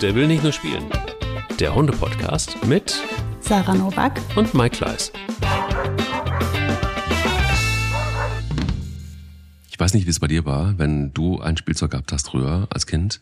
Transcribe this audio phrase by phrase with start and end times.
[0.00, 0.86] Der will nicht nur spielen.
[1.58, 2.98] Der Hunde-Podcast mit
[3.40, 5.12] Sarah Novak und Mike Kleiss.
[9.68, 12.66] Ich weiß nicht, wie es bei dir war, wenn du ein Spielzeug gehabt hast früher
[12.70, 13.20] als Kind,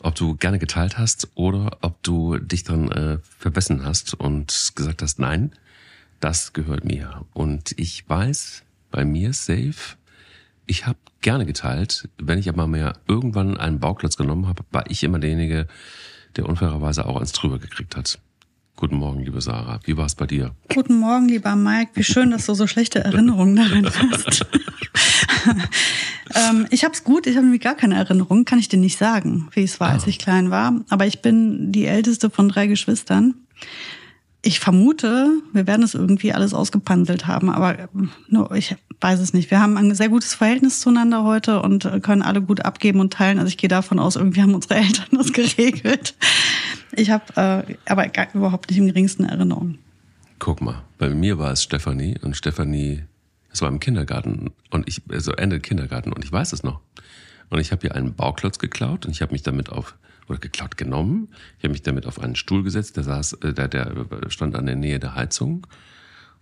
[0.00, 5.02] ob du gerne geteilt hast oder ob du dich dann äh, verbessen hast und gesagt
[5.02, 5.52] hast, nein,
[6.20, 7.26] das gehört mir.
[7.34, 9.96] Und ich weiß, bei mir safe,
[10.64, 12.08] ich habe gerne geteilt.
[12.16, 15.68] Wenn ich aber mir irgendwann einen Bauklotz genommen habe, war ich immer derjenige,
[16.36, 18.18] der unfairerweise auch eins drüber gekriegt hat.
[18.76, 19.78] Guten Morgen, liebe Sarah.
[19.84, 20.52] Wie war es bei dir?
[20.72, 21.92] Guten Morgen, lieber Mike.
[21.94, 24.46] Wie schön, dass du so schlechte Erinnerungen daran hast.
[26.34, 28.98] ähm, ich habe es gut, ich habe nämlich gar keine Erinnerung, kann ich dir nicht
[28.98, 30.08] sagen, wie es war, als ah.
[30.08, 30.80] ich klein war.
[30.88, 33.34] Aber ich bin die älteste von drei Geschwistern.
[34.46, 37.88] Ich vermute, wir werden es irgendwie alles ausgepanselt haben, aber
[38.28, 39.50] nur ich weiß es nicht.
[39.50, 43.38] Wir haben ein sehr gutes Verhältnis zueinander heute und können alle gut abgeben und teilen.
[43.38, 46.14] Also ich gehe davon aus, irgendwie haben unsere Eltern das geregelt.
[46.92, 47.24] Ich habe
[47.66, 49.78] äh, aber gar, überhaupt nicht im geringsten Erinnerung.
[50.38, 53.04] Guck mal, bei mir war es Stefanie und Stefanie,
[53.50, 56.80] es war im Kindergarten und ich, also Ende Kindergarten und ich weiß es noch.
[57.48, 59.94] Und ich habe ihr einen Bauklotz geklaut und ich habe mich damit auf
[60.28, 61.28] oder geklaut genommen.
[61.58, 64.66] Ich habe mich damit auf einen Stuhl gesetzt, der saß, äh, der, der stand an
[64.66, 65.66] der Nähe der Heizung.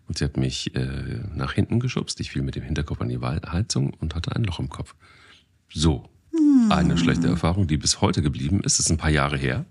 [0.08, 2.20] Und sie hat mich äh, nach hinten geschubst.
[2.20, 4.94] Ich fiel mit dem Hinterkopf an die Heizung und hatte ein Loch im Kopf.
[5.72, 6.08] So.
[6.32, 6.70] Hm.
[6.70, 8.78] Eine schlechte Erfahrung, die bis heute geblieben ist.
[8.78, 9.64] Das ist ein paar Jahre her.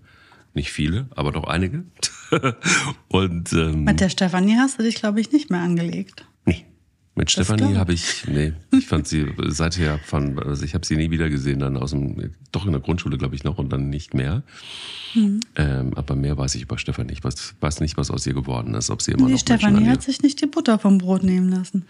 [0.54, 1.84] Nicht viele, aber doch einige.
[3.08, 6.26] und ähm, mit der Stefanie hast du dich, glaube ich, nicht mehr angelegt.
[7.14, 10.96] Mit das Stefanie habe ich, nee, ich fand sie seither von, also ich habe sie
[10.96, 13.90] nie wieder gesehen, dann aus dem, doch in der Grundschule glaube ich noch und dann
[13.90, 14.42] nicht mehr.
[15.14, 15.40] Mhm.
[15.56, 17.12] Ähm, aber mehr weiß ich über Stefanie.
[17.12, 19.88] Ich weiß, weiß nicht, was aus ihr geworden ist, ob sie immer nee, noch Stefanie
[19.88, 21.84] hat sich nicht die Butter vom Brot nehmen lassen.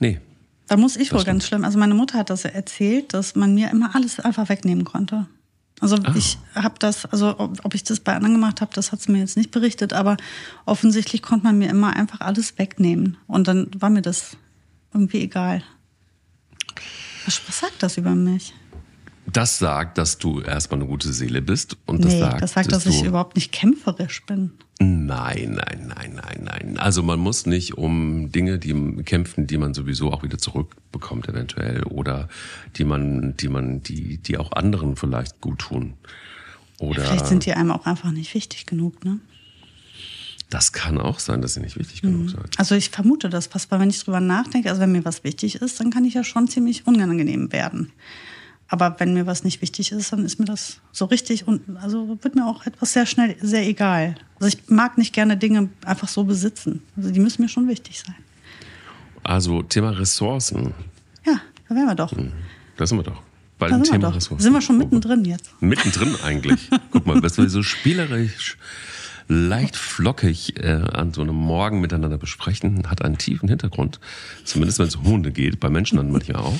[0.00, 0.20] Nee.
[0.66, 1.64] Da muss ich wohl ganz schlimm.
[1.64, 5.26] Also meine Mutter hat das erzählt, dass man mir immer alles einfach wegnehmen konnte.
[5.80, 6.14] Also ah.
[6.16, 9.18] ich habe das, also ob ich das bei anderen gemacht habe, das hat sie mir
[9.18, 10.16] jetzt nicht berichtet, aber
[10.66, 13.16] offensichtlich konnte man mir immer einfach alles wegnehmen.
[13.28, 14.36] Und dann war mir das
[14.92, 15.62] irgendwie egal.
[17.24, 18.54] Was, was sagt das über mich?
[19.30, 21.76] Das sagt, dass du erstmal eine gute Seele bist.
[21.84, 24.52] Und das nee, sagt, das sagt, dass, dass ich überhaupt nicht kämpferisch bin.
[24.80, 26.78] Nein, nein, nein, nein, nein.
[26.78, 28.72] Also man muss nicht um Dinge, die
[29.02, 32.28] kämpfen, die man sowieso auch wieder zurückbekommt eventuell oder
[32.76, 35.94] die man, die man, die, die auch anderen vielleicht gut tun.
[36.78, 39.18] Oder ja, vielleicht sind die einem auch einfach nicht wichtig genug, ne?
[40.50, 42.28] Das kann auch sein, dass sie nicht wichtig genug mhm.
[42.28, 42.58] sind.
[42.58, 45.56] Also ich vermute das fast, weil wenn ich drüber nachdenke, also wenn mir was wichtig
[45.56, 47.92] ist, dann kann ich ja schon ziemlich unangenehm werden.
[48.68, 52.18] Aber wenn mir was nicht wichtig ist, dann ist mir das so richtig und also
[52.22, 54.14] wird mir auch etwas sehr schnell sehr egal.
[54.40, 56.82] Also ich mag nicht gerne Dinge einfach so besitzen.
[56.96, 58.14] Also die müssen mir schon wichtig sein.
[59.22, 60.74] Also Thema Ressourcen.
[61.26, 62.12] Ja, da wären wir doch.
[62.12, 62.32] Hm,
[62.76, 63.22] da sind wir doch.
[63.58, 64.42] Bei dem Thema Ressourcen.
[64.42, 65.50] Sind wir schon mittendrin jetzt?
[65.60, 66.68] Mittendrin eigentlich.
[66.90, 68.58] Guck mal, was wir so spielerisch
[69.28, 74.00] leicht flockig äh, an so einem Morgen miteinander besprechen, hat einen tiefen Hintergrund.
[74.44, 76.58] Zumindest wenn es um Hunde geht, bei Menschen dann manchmal auch.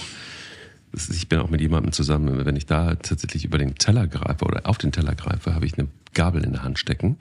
[1.11, 4.67] Ich bin auch mit jemandem zusammen, wenn ich da tatsächlich über den Teller greife oder
[4.67, 7.19] auf den Teller greife, habe ich eine Gabel in der Hand stecken.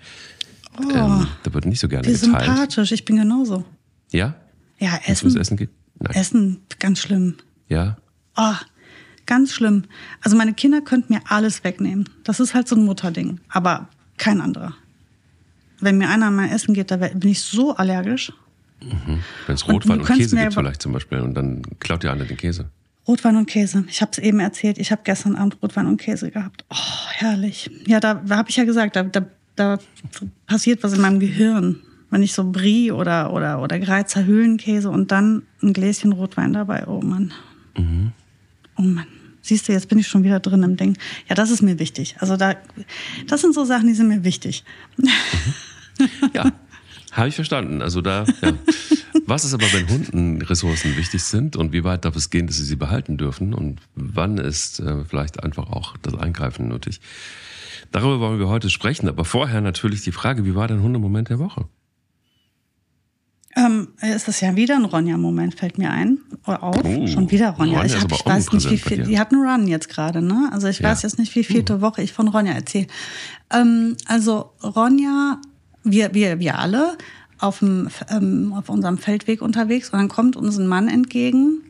[0.79, 2.45] Oh, ähm, da wird nicht so gerne wie geteilt.
[2.45, 3.65] sympathisch, ich bin genauso.
[4.11, 4.35] Ja?
[4.79, 5.35] Ja, Essen.
[5.35, 5.69] Essen geht?
[5.99, 6.15] Nein.
[6.15, 7.35] Essen, ganz schlimm.
[7.67, 7.97] Ja?
[8.35, 8.53] Oh,
[9.25, 9.83] ganz schlimm.
[10.21, 12.09] Also meine Kinder könnten mir alles wegnehmen.
[12.23, 13.39] Das ist halt so ein Mutterding.
[13.49, 14.75] Aber kein anderer.
[15.79, 18.33] Wenn mir einer mal essen geht, da bin ich so allergisch.
[18.81, 19.19] Mhm.
[19.45, 22.25] Wenn es Rotwein und, und Käse gibt vielleicht zum Beispiel und dann klaut dir einer
[22.25, 22.69] den Käse.
[23.07, 23.85] Rotwein und Käse.
[23.87, 24.77] Ich habe es eben erzählt.
[24.77, 26.65] Ich habe gestern Abend Rotwein und Käse gehabt.
[26.69, 27.71] Oh, herrlich.
[27.85, 29.79] Ja, da, da habe ich ja gesagt, da, da, da
[30.45, 31.77] passiert was in meinem Gehirn.
[32.09, 36.85] Wenn ich so Brie oder, oder, oder Greizer Höhlenkäse und dann ein Gläschen Rotwein dabei.
[36.87, 37.33] Oh Mann.
[37.77, 38.11] Mhm.
[38.77, 39.07] Oh Mann.
[39.41, 40.97] Siehst du, jetzt bin ich schon wieder drin im Ding.
[41.29, 42.17] Ja, das ist mir wichtig.
[42.19, 42.55] Also da,
[43.27, 44.65] das sind so Sachen, die sind mir wichtig.
[44.97, 45.07] Mhm.
[46.33, 46.51] Ja,
[47.11, 47.81] habe ich verstanden.
[47.81, 48.53] Also da, ja.
[49.25, 52.57] Was ist aber, wenn Hunden Ressourcen wichtig sind und wie weit darf es gehen, dass
[52.57, 57.01] sie sie behalten dürfen und wann ist äh, vielleicht einfach auch das Eingreifen nötig?
[57.91, 61.39] Darüber wollen wir heute sprechen, aber vorher natürlich die Frage, wie war dein Hundemoment der
[61.39, 61.65] Woche?
[63.57, 66.19] Ähm, ist das ja wieder ein Ronja-Moment, fällt mir ein.
[66.45, 66.77] Oder auf.
[66.83, 67.79] Oh, Schon wieder Ronja.
[67.79, 69.03] Ronja ich, hab, ich weiß nicht, wie viel.
[69.03, 70.49] Die hat einen Run jetzt gerade, ne?
[70.53, 70.89] Also ich ja.
[70.89, 72.85] weiß jetzt nicht, wie vielte Woche ich von Ronja erzähle.
[73.51, 75.41] Ähm, also Ronja
[75.91, 76.97] wir, wir, wir alle
[77.39, 81.61] auf, dem, ähm, auf unserem Feldweg unterwegs und dann kommt uns ein Mann entgegen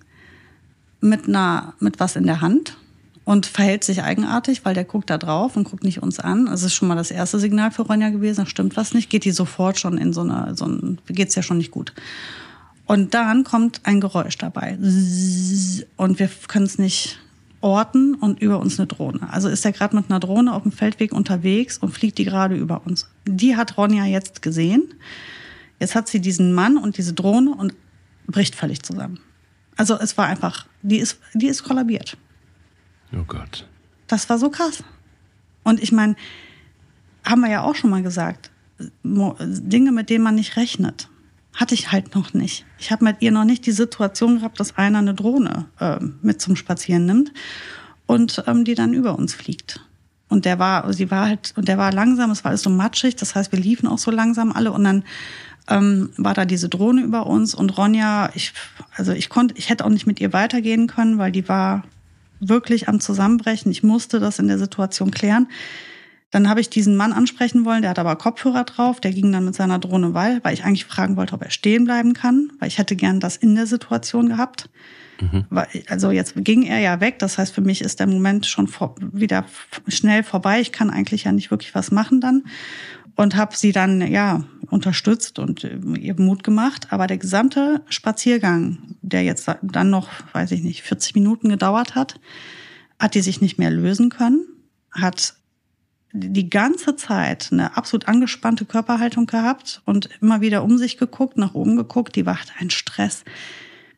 [1.02, 2.78] mit, einer, mit was in der Hand
[3.26, 6.46] und verhält sich eigenartig, weil der guckt da drauf und guckt nicht uns an.
[6.46, 9.26] Das ist schon mal das erste Signal für Ronja gewesen, da stimmt was nicht, geht
[9.26, 11.94] die sofort schon in so eine, so ein, geht's ja schon nicht gut.
[12.86, 14.78] Und dann kommt ein Geräusch dabei.
[15.98, 17.20] Und wir können es nicht
[17.62, 19.32] orten und über uns eine Drohne.
[19.32, 22.56] Also ist er gerade mit einer Drohne auf dem Feldweg unterwegs und fliegt die gerade
[22.56, 23.10] über uns.
[23.26, 24.94] Die hat Ronja jetzt gesehen.
[25.80, 27.74] Jetzt hat sie diesen Mann und diese Drohne und
[28.28, 29.20] bricht völlig zusammen.
[29.76, 32.18] Also es war einfach, die ist, die ist kollabiert.
[33.14, 33.68] Oh Gott.
[34.08, 34.84] Das war so krass.
[35.64, 36.16] Und ich meine,
[37.24, 41.10] haben wir ja auch schon mal gesagt, Dinge, mit denen man nicht rechnet,
[41.58, 42.66] hatte ich halt noch nicht.
[42.78, 46.40] Ich habe mit ihr noch nicht die Situation gehabt, dass einer eine Drohne äh, mit
[46.40, 47.34] zum Spazieren nimmt
[48.06, 49.82] und ähm, die dann über uns fliegt.
[50.30, 53.16] Und der war, sie war halt, und der war langsam, es war alles so matschig,
[53.16, 55.04] das heißt, wir liefen auch so langsam alle und dann
[55.68, 58.54] ähm, war da diese Drohne über uns und Ronja, ich,
[58.96, 61.84] also ich konnte, ich hätte auch nicht mit ihr weitergehen können, weil die war
[62.40, 63.72] wirklich am Zusammenbrechen.
[63.72, 65.48] Ich musste das in der Situation klären.
[66.32, 69.46] Dann habe ich diesen Mann ansprechen wollen, der hat aber Kopfhörer drauf, der ging dann
[69.46, 72.68] mit seiner Drohne weil, weil ich eigentlich fragen wollte, ob er stehen bleiben kann, weil
[72.68, 74.70] ich hätte gern das in der Situation gehabt.
[75.22, 75.46] Mhm.
[75.88, 78.96] Also jetzt ging er ja weg, das heißt für mich ist der Moment schon vor,
[79.00, 79.46] wieder
[79.88, 80.60] schnell vorbei.
[80.60, 82.44] Ich kann eigentlich ja nicht wirklich was machen dann
[83.16, 86.88] und habe sie dann ja unterstützt und äh, ihr Mut gemacht.
[86.92, 92.20] Aber der gesamte Spaziergang, der jetzt dann noch, weiß ich nicht, 40 Minuten gedauert hat,
[93.00, 94.46] hat die sich nicht mehr lösen können,
[94.92, 95.36] hat
[96.20, 101.54] die ganze Zeit eine absolut angespannte Körperhaltung gehabt und immer wieder um sich geguckt, nach
[101.54, 102.16] oben geguckt.
[102.16, 103.24] Die war ein Stress,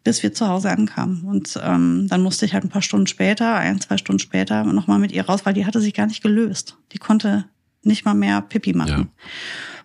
[0.04, 1.24] bis wir zu Hause ankamen.
[1.24, 5.00] Und ähm, dann musste ich halt ein paar Stunden später, ein, zwei Stunden später, nochmal
[5.00, 6.78] mit ihr raus, weil die hatte sich gar nicht gelöst.
[6.92, 7.46] Die konnte
[7.84, 9.10] nicht mal mehr Pipi machen.
[9.10, 9.24] Ja.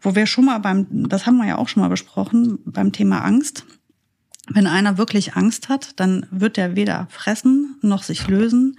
[0.02, 3.20] Wo wir schon mal beim, das haben wir ja auch schon mal besprochen, beim Thema
[3.24, 3.64] Angst.
[4.48, 8.78] Wenn einer wirklich Angst hat, dann wird er weder fressen noch sich lösen.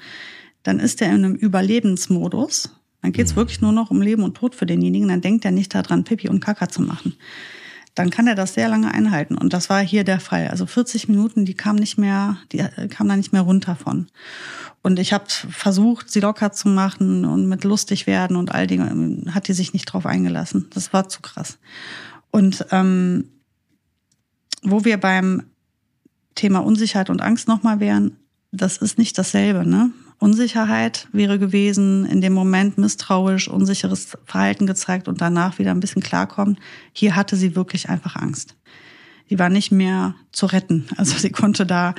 [0.64, 2.76] Dann ist er in einem Überlebensmodus.
[3.06, 3.38] Dann geht's mhm.
[3.38, 5.10] wirklich nur noch um Leben und Tod für denjenigen.
[5.10, 7.16] Dann denkt er nicht daran, Pipi und Kaka zu machen.
[7.94, 9.38] Dann kann er das sehr lange einhalten.
[9.38, 10.48] Und das war hier der Fall.
[10.48, 14.08] Also 40 Minuten, die kam nicht mehr, die kam da nicht mehr runter von.
[14.82, 19.32] Und ich habe versucht, sie locker zu machen und mit lustig werden und all Dinge.
[19.36, 20.66] Hat die sich nicht drauf eingelassen.
[20.74, 21.60] Das war zu krass.
[22.32, 23.30] Und ähm,
[24.64, 25.44] wo wir beim
[26.34, 28.18] Thema Unsicherheit und Angst nochmal wären,
[28.52, 29.64] das ist nicht dasselbe.
[29.64, 29.92] Ne?
[30.20, 36.02] Unsicherheit wäre gewesen, in dem Moment misstrauisch, unsicheres Verhalten gezeigt und danach wieder ein bisschen
[36.02, 36.58] klarkommen.
[36.94, 38.56] Hier hatte sie wirklich einfach Angst.
[39.30, 40.88] Die war nicht mehr zu retten.
[40.98, 41.96] Also sie konnte da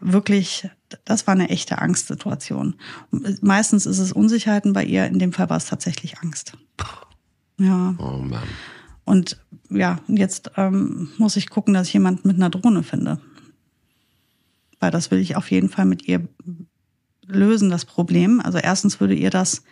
[0.00, 0.68] wirklich,
[1.04, 2.76] das war eine echte Angstsituation.
[3.40, 6.52] Meistens ist es Unsicherheiten bei ihr, in dem Fall war es tatsächlich Angst.
[7.58, 7.94] Ja.
[7.98, 8.42] Oh Mann.
[9.04, 9.40] Und
[9.70, 13.20] ja, jetzt ähm, muss ich gucken, dass ich jemanden mit einer Drohne finde.
[14.80, 16.28] Weil das will ich auf jeden Fall mit ihr
[17.26, 18.40] lösen, das Problem.
[18.40, 19.64] Also erstens würde ihr das,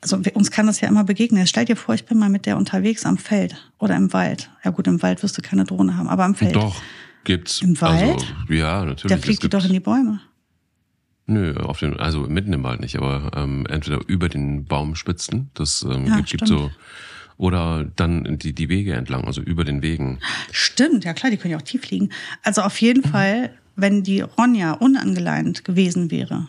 [0.00, 1.46] also uns kann das ja immer begegnen.
[1.46, 4.50] Stell dir vor, ich bin mal mit der unterwegs am Feld oder im Wald.
[4.64, 6.56] Ja gut, im Wald wirst du keine Drohne haben, aber am Feld.
[6.56, 6.80] Doch.
[7.24, 7.62] Gibt's.
[7.62, 8.34] Im Wald?
[8.40, 9.16] Also, ja, natürlich.
[9.16, 10.20] Da fliegt die doch in die Bäume.
[11.26, 15.86] Nö, auf den, also mitten im Wald nicht, aber ähm, entweder über den Baumspitzen, das
[15.88, 16.72] ähm, ja, gibt, gibt so,
[17.36, 20.18] oder dann die, die Wege entlang, also über den Wegen.
[20.50, 22.10] Stimmt, ja klar, die können ja auch tief fliegen.
[22.42, 23.02] Also auf jeden.
[23.12, 26.48] Fall, wenn die Ronja unangeleint gewesen wäre,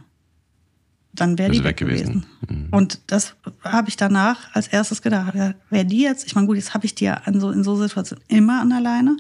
[1.14, 2.26] dann wäre die weg gewesen.
[2.42, 2.66] gewesen.
[2.66, 2.68] Mhm.
[2.72, 5.36] Und das habe ich danach als erstes gedacht.
[5.70, 7.76] Wäre die jetzt, ich meine, gut, jetzt habe ich die ja in so, in so
[7.76, 9.18] Situationen immer an alleine.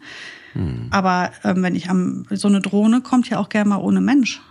[0.53, 0.87] Hm.
[0.91, 4.41] Aber ähm, wenn ich am, so eine Drohne kommt ja auch gerne mal ohne Mensch.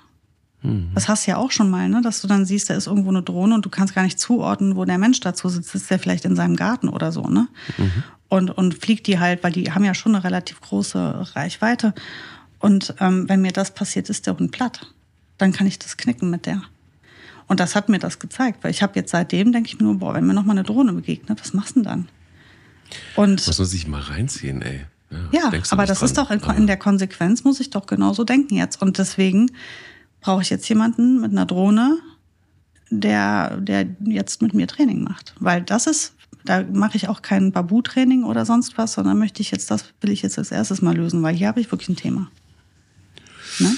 [0.60, 0.90] Hm.
[0.94, 2.00] Das hast du ja auch schon mal, ne?
[2.02, 4.76] dass du dann siehst, da ist irgendwo eine Drohne und du kannst gar nicht zuordnen,
[4.76, 5.70] wo der Mensch dazu sitzt.
[5.70, 7.48] Sitzt der vielleicht in seinem Garten oder so, ne?
[7.79, 8.03] Mhm.
[8.29, 11.93] Und, und fliegt die halt, weil die haben ja schon eine relativ große Reichweite.
[12.62, 14.86] Und ähm, wenn mir das passiert, ist der Hund platt.
[15.36, 16.62] Dann kann ich das knicken mit der.
[17.48, 19.98] Und das hat mir das gezeigt, weil ich habe jetzt seitdem, denke ich mir nur,
[19.98, 22.08] boah, wenn mir nochmal eine Drohne begegnet, was machst du denn dann?
[23.16, 24.86] Und muss man sich mal reinziehen, ey.
[25.10, 26.06] Ja, ja aber das dran.
[26.06, 28.81] ist doch in, in, der Konsequenz muss ich doch genauso denken jetzt.
[28.81, 29.50] Und deswegen
[30.20, 31.98] brauche ich jetzt jemanden mit einer Drohne,
[32.90, 35.34] der, der jetzt mit mir Training macht.
[35.40, 36.14] Weil das ist,
[36.44, 40.12] da mache ich auch kein Babu-Training oder sonst was, sondern möchte ich jetzt, das will
[40.12, 42.31] ich jetzt als erstes mal lösen, weil hier habe ich wirklich ein Thema.
[43.62, 43.76] Ne?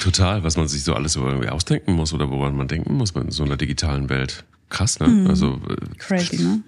[0.00, 3.10] Total, was man sich so alles so irgendwie ausdenken muss oder woran man denken muss
[3.10, 4.44] in so einer digitalen Welt.
[4.70, 5.08] Krass, ne?
[5.08, 5.26] Mhm.
[5.26, 5.60] Also
[5.98, 6.62] crazy, ne?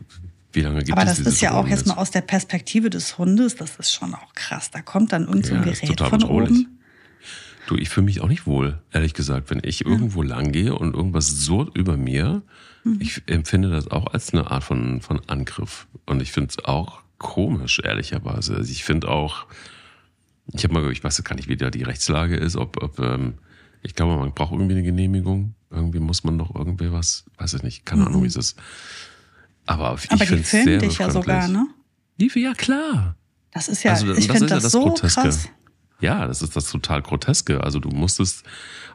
[0.52, 3.56] Wie lange gibt Aber das ist ja auch jetzt mal aus der Perspektive des Hundes,
[3.56, 4.70] das ist schon auch krass.
[4.70, 6.50] Da kommt dann irgend so ein ja, Gerät von bedrohlich.
[6.50, 6.78] oben.
[7.68, 9.86] Du, ich fühle mich auch nicht wohl, ehrlich gesagt, wenn ich ja.
[9.86, 12.42] irgendwo lang gehe und irgendwas surrt über mir.
[12.84, 12.98] Mhm.
[13.00, 15.86] Ich empfinde das auch als eine Art von, von Angriff.
[16.04, 18.56] Und ich finde es auch komisch, ehrlicherweise.
[18.56, 19.46] Also ich finde auch,
[20.46, 23.34] ich habe mal, ich weiß gar nicht, wie da die Rechtslage ist, ob, ob ähm,
[23.82, 25.54] ich glaube, man braucht irgendwie eine Genehmigung.
[25.70, 28.08] Irgendwie muss man doch irgendwie was, weiß ich nicht, keine mhm.
[28.08, 28.58] Ahnung, wie es ist.
[29.66, 31.66] Aber, ich Aber die filmen dich ja sogar, ne?
[32.18, 33.16] Die, ja, klar.
[33.52, 35.20] Das ist ja, also, ich finde das, das, ja das so Groteske.
[35.22, 35.48] krass.
[36.00, 37.62] Ja, das ist das total Groteske.
[37.62, 38.44] Also du musstest,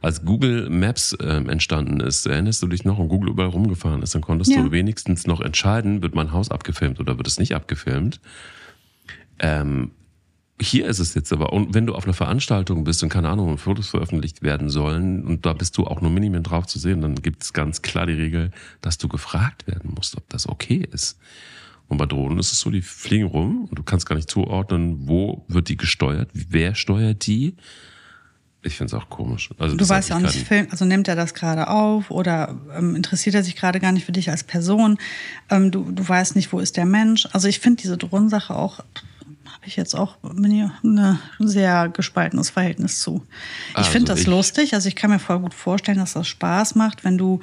[0.01, 4.13] als Google Maps äh, entstanden ist, erinnerst du dich noch, und Google überall rumgefahren ist,
[4.13, 4.61] dann konntest ja.
[4.61, 8.19] du wenigstens noch entscheiden, wird mein Haus abgefilmt oder wird es nicht abgefilmt.
[9.39, 9.91] Ähm,
[10.59, 13.57] hier ist es jetzt aber, und wenn du auf einer Veranstaltung bist und keine Ahnung,
[13.57, 17.15] Fotos veröffentlicht werden sollen und da bist du auch nur minimal drauf zu sehen, dann
[17.15, 21.19] gibt es ganz klar die Regel, dass du gefragt werden musst, ob das okay ist.
[21.87, 25.07] Und bei Drohnen ist es so, die fliegen rum und du kannst gar nicht zuordnen,
[25.07, 27.55] wo wird die gesteuert, wer steuert die.
[28.63, 29.51] Ich finde es auch komisch.
[29.59, 32.95] Also du weißt ja auch nicht, Film, also nimmt er das gerade auf oder ähm,
[32.95, 34.97] interessiert er sich gerade gar nicht für dich als Person?
[35.49, 37.27] Ähm, du, du weißt nicht, wo ist der Mensch?
[37.31, 38.83] Also ich finde diese Drohnensache auch,
[39.53, 43.23] habe ich jetzt auch ein sehr gespaltenes Verhältnis zu.
[43.71, 46.27] Ich also finde das ich, lustig, also ich kann mir voll gut vorstellen, dass das
[46.27, 47.39] Spaß macht, wenn du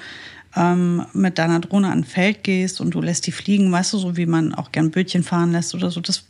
[0.56, 3.98] ähm, mit deiner Drohne an ein Feld gehst und du lässt die fliegen, weißt du,
[3.98, 6.00] so wie man auch gern Bötchen fahren lässt oder so.
[6.00, 6.24] Das,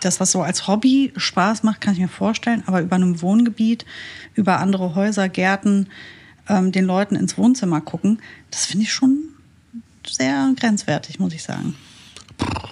[0.00, 3.84] das, was so als Hobby Spaß macht, kann ich mir vorstellen, aber über einem Wohngebiet,
[4.34, 5.88] über andere Häuser, Gärten,
[6.48, 9.18] ähm, den Leuten ins Wohnzimmer gucken, das finde ich schon
[10.06, 11.74] sehr grenzwertig, muss ich sagen.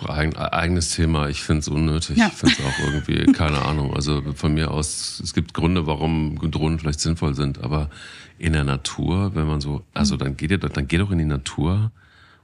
[0.08, 2.16] Eigen, eigenes Thema, ich finde es unnötig.
[2.16, 2.28] Ja.
[2.28, 3.94] Ich finde es auch irgendwie, keine Ahnung.
[3.94, 7.90] Also von mir aus, es gibt Gründe, warum Drohnen vielleicht sinnvoll sind, aber
[8.38, 11.24] in der Natur, wenn man so, also dann geht ihr, dann geh doch in die
[11.24, 11.90] Natur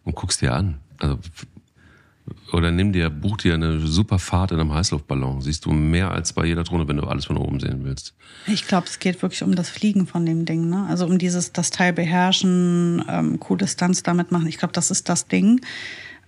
[0.04, 0.78] und guckst dir an.
[0.98, 1.18] Also,
[2.52, 5.42] oder nimm dir, buch dir eine super Fahrt in einem Heißluftballon.
[5.42, 8.14] Siehst du mehr als bei jeder Drohne, wenn du alles von oben sehen willst.
[8.46, 10.86] Ich glaube, es geht wirklich um das Fliegen von dem Ding, ne?
[10.88, 14.46] Also um dieses, das Teil beherrschen, ähm, coole Stunts damit machen.
[14.46, 15.60] Ich glaube, das ist das Ding.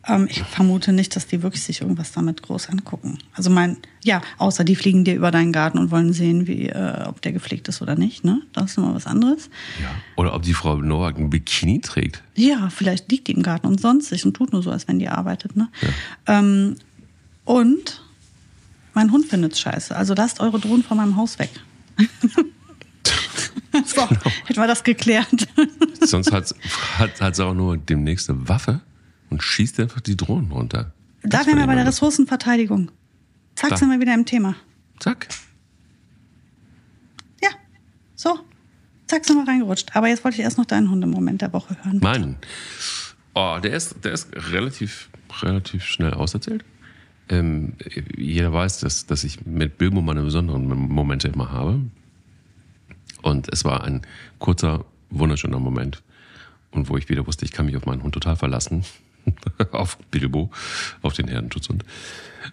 [0.09, 3.19] Ähm, ich vermute nicht, dass die wirklich sich irgendwas damit groß angucken.
[3.33, 7.05] Also mein, ja, außer die fliegen dir über deinen Garten und wollen sehen, wie, äh,
[7.07, 8.25] ob der gepflegt ist oder nicht.
[8.25, 8.43] Ne?
[8.53, 9.51] Das ist immer was anderes.
[9.83, 9.91] Ja.
[10.17, 12.23] Oder ob die Frau Nowak ein Bikini trägt.
[12.35, 14.99] Ja, vielleicht liegt die im Garten und sonst sich und tut nur so, als wenn
[14.99, 15.57] die arbeitet.
[15.57, 15.69] Ne?
[15.83, 16.39] Ja.
[16.39, 16.77] Ähm,
[17.45, 18.03] und
[18.95, 19.95] mein Hund findet es scheiße.
[19.95, 21.51] Also lasst eure Drohnen von meinem Haus weg.
[23.85, 24.21] so, genau.
[24.45, 25.49] hätten wir das geklärt.
[26.01, 26.55] Sonst hat,
[26.99, 28.81] hat, hat sie auch nur demnächst eine Waffe
[29.31, 30.93] und schießt einfach die Drohnen runter.
[31.23, 32.91] Da wären wir bei der Ressourcenverteidigung.
[33.57, 33.77] Zack, da.
[33.77, 34.55] sind wir wieder im Thema.
[35.01, 35.29] Zack.
[37.43, 37.51] Ja,
[38.15, 38.39] so.
[39.07, 39.97] Zack, sind wir reingerutscht.
[39.97, 41.99] Aber jetzt wollte ich erst noch deinen Hundemoment der Woche hören.
[42.01, 42.37] Meinen?
[43.35, 45.11] Oh, der ist, der ist relativ,
[45.43, 46.65] relativ schnell auserzählt.
[47.29, 47.75] Ähm,
[48.17, 51.81] jeder weiß, dass, dass ich mit Bilbo meine besonderen Momente immer habe.
[53.23, 54.03] Und es war ein
[54.39, 56.03] kurzer, wunderschöner Moment.
[56.71, 58.85] Und wo ich wieder wusste, ich kann mich auf meinen Hund total verlassen.
[59.73, 60.51] auf Bilbo,
[61.03, 61.85] auf den Herdenschutzhund.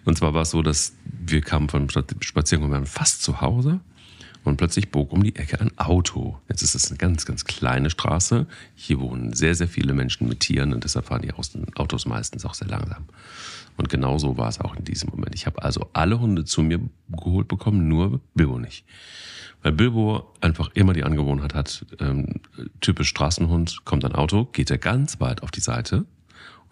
[0.04, 3.80] Und zwar war es so, dass wir kamen vom Spaziergang und waren fast zu Hause
[4.44, 6.38] und plötzlich bog um die Ecke ein Auto.
[6.48, 8.46] Jetzt ist es eine ganz, ganz kleine Straße.
[8.74, 12.54] Hier wohnen sehr, sehr viele Menschen mit Tieren und deshalb fahren die Autos meistens auch
[12.54, 13.06] sehr langsam.
[13.76, 15.34] Und genau so war es auch in diesem Moment.
[15.34, 18.84] Ich habe also alle Hunde zu mir geholt bekommen, nur Bilbo nicht.
[19.62, 22.40] Weil Bilbo einfach immer die Angewohnheit hat, ähm,
[22.80, 26.04] typisch Straßenhund, kommt ein Auto, geht er ganz weit auf die Seite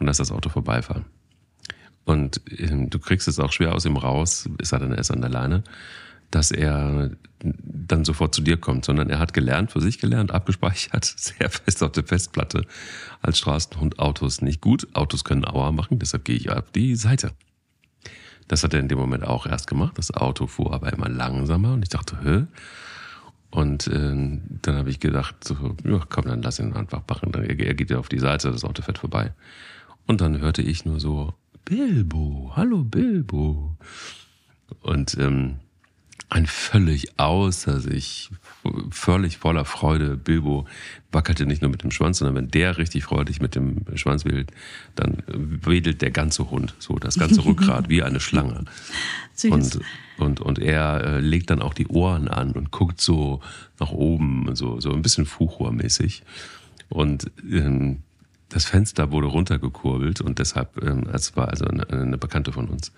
[0.03, 1.05] und lässt das Auto vorbeifahren.
[2.05, 5.21] Und ähm, du kriegst es auch schwer aus ihm raus, ist er dann erst an
[5.21, 5.63] der Leine,
[6.31, 11.05] dass er dann sofort zu dir kommt, sondern er hat gelernt, für sich gelernt, abgespeichert,
[11.17, 12.67] sehr fest auf der Festplatte,
[13.21, 14.89] als Straßenhund Autos nicht gut.
[14.95, 17.33] Autos können Aua machen, deshalb gehe ich auf die Seite.
[18.49, 19.97] Das hat er in dem Moment auch erst gemacht.
[19.97, 22.47] Das Auto fuhr aber immer langsamer und ich dachte, hä?
[23.51, 27.33] Und äh, dann habe ich gedacht, so, ja, komm, dann lass ihn einfach machen.
[27.35, 29.33] Er geht ja auf die Seite, das Auto fährt vorbei.
[30.07, 33.77] Und dann hörte ich nur so, Bilbo, hallo Bilbo.
[34.81, 35.57] Und ähm,
[36.33, 38.31] ein völlig außer sich,
[38.91, 40.17] völlig voller Freude.
[40.17, 40.67] Bilbo
[41.11, 44.51] wackelte nicht nur mit dem Schwanz, sondern wenn der richtig freudig mit dem Schwanz wedelt,
[44.95, 48.65] dann wedelt der ganze Hund, so das ganze Rückgrat wie eine Schlange.
[49.35, 49.53] Süß.
[49.53, 49.81] Und,
[50.17, 53.41] und, und er äh, legt dann auch die Ohren an und guckt so
[53.79, 56.23] nach oben, so, so ein bisschen Fuchrohrmäßig.
[56.89, 57.99] Und ähm,
[58.53, 62.93] das Fenster wurde runtergekurbelt und deshalb, ähm, es war also eine, eine Bekannte von uns.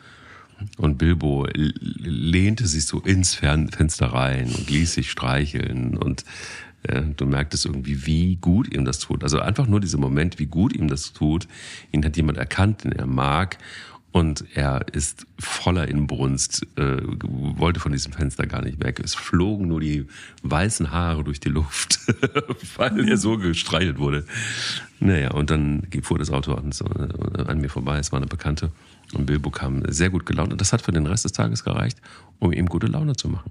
[0.78, 6.24] Und Bilbo lehnte sich so ins Fenster rein und ließ sich streicheln und
[6.84, 9.24] äh, du merktest irgendwie, wie gut ihm das tut.
[9.24, 11.48] Also einfach nur dieser Moment, wie gut ihm das tut.
[11.92, 13.58] Ihn hat jemand erkannt, den er mag
[14.14, 19.00] und er ist voller Inbrunst, äh, wollte von diesem Fenster gar nicht weg.
[19.02, 20.06] Es flogen nur die
[20.44, 21.98] weißen Haare durch die Luft,
[22.76, 24.24] weil er so gestreichelt wurde.
[25.00, 27.98] Naja, und dann fuhr das Auto an, äh, an mir vorbei.
[27.98, 28.70] Es war eine Bekannte.
[29.14, 30.52] Und Bilbo kam sehr gut gelaunt.
[30.52, 32.00] Und das hat für den Rest des Tages gereicht,
[32.38, 33.50] um ihm gute Laune zu machen.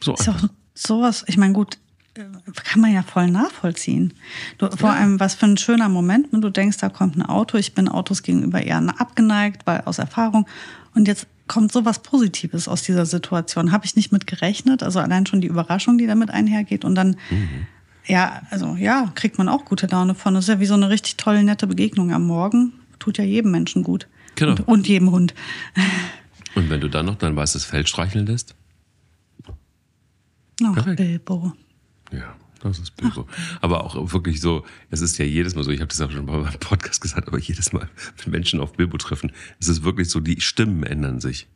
[0.00, 1.78] So ist auch sowas, ich meine, gut,
[2.14, 4.12] kann man ja voll nachvollziehen.
[4.58, 4.76] Du, ja.
[4.76, 7.56] Vor allem, was für ein schöner Moment, wenn du denkst, da kommt ein Auto.
[7.56, 10.46] Ich bin Autos gegenüber eher abgeneigt, weil aus Erfahrung.
[10.94, 13.72] Und jetzt kommt sowas Positives aus dieser Situation.
[13.72, 14.82] Habe ich nicht mit gerechnet.
[14.82, 16.84] Also allein schon die Überraschung, die damit einhergeht.
[16.84, 17.66] Und dann, mhm.
[18.06, 20.34] ja, also ja, kriegt man auch gute Laune von.
[20.34, 22.74] Das ist ja wie so eine richtig tolle, nette Begegnung am Morgen.
[22.98, 24.06] Tut ja jedem Menschen gut.
[24.34, 24.52] Genau.
[24.52, 25.34] Und, und jedem Hund.
[26.54, 28.54] Und wenn du dann noch dein weißes Fell streicheln lässt?
[30.62, 30.94] Ach.
[30.96, 31.54] Bilbo.
[32.12, 32.34] Ja.
[32.62, 33.26] Das ist Bilbo.
[33.60, 36.24] Aber auch wirklich so, es ist ja jedes Mal so, ich habe das auch schon
[36.24, 37.88] mal beim Podcast gesagt, aber jedes Mal,
[38.22, 41.48] wenn Menschen auf Bilbo treffen, es ist wirklich so, die Stimmen ändern sich.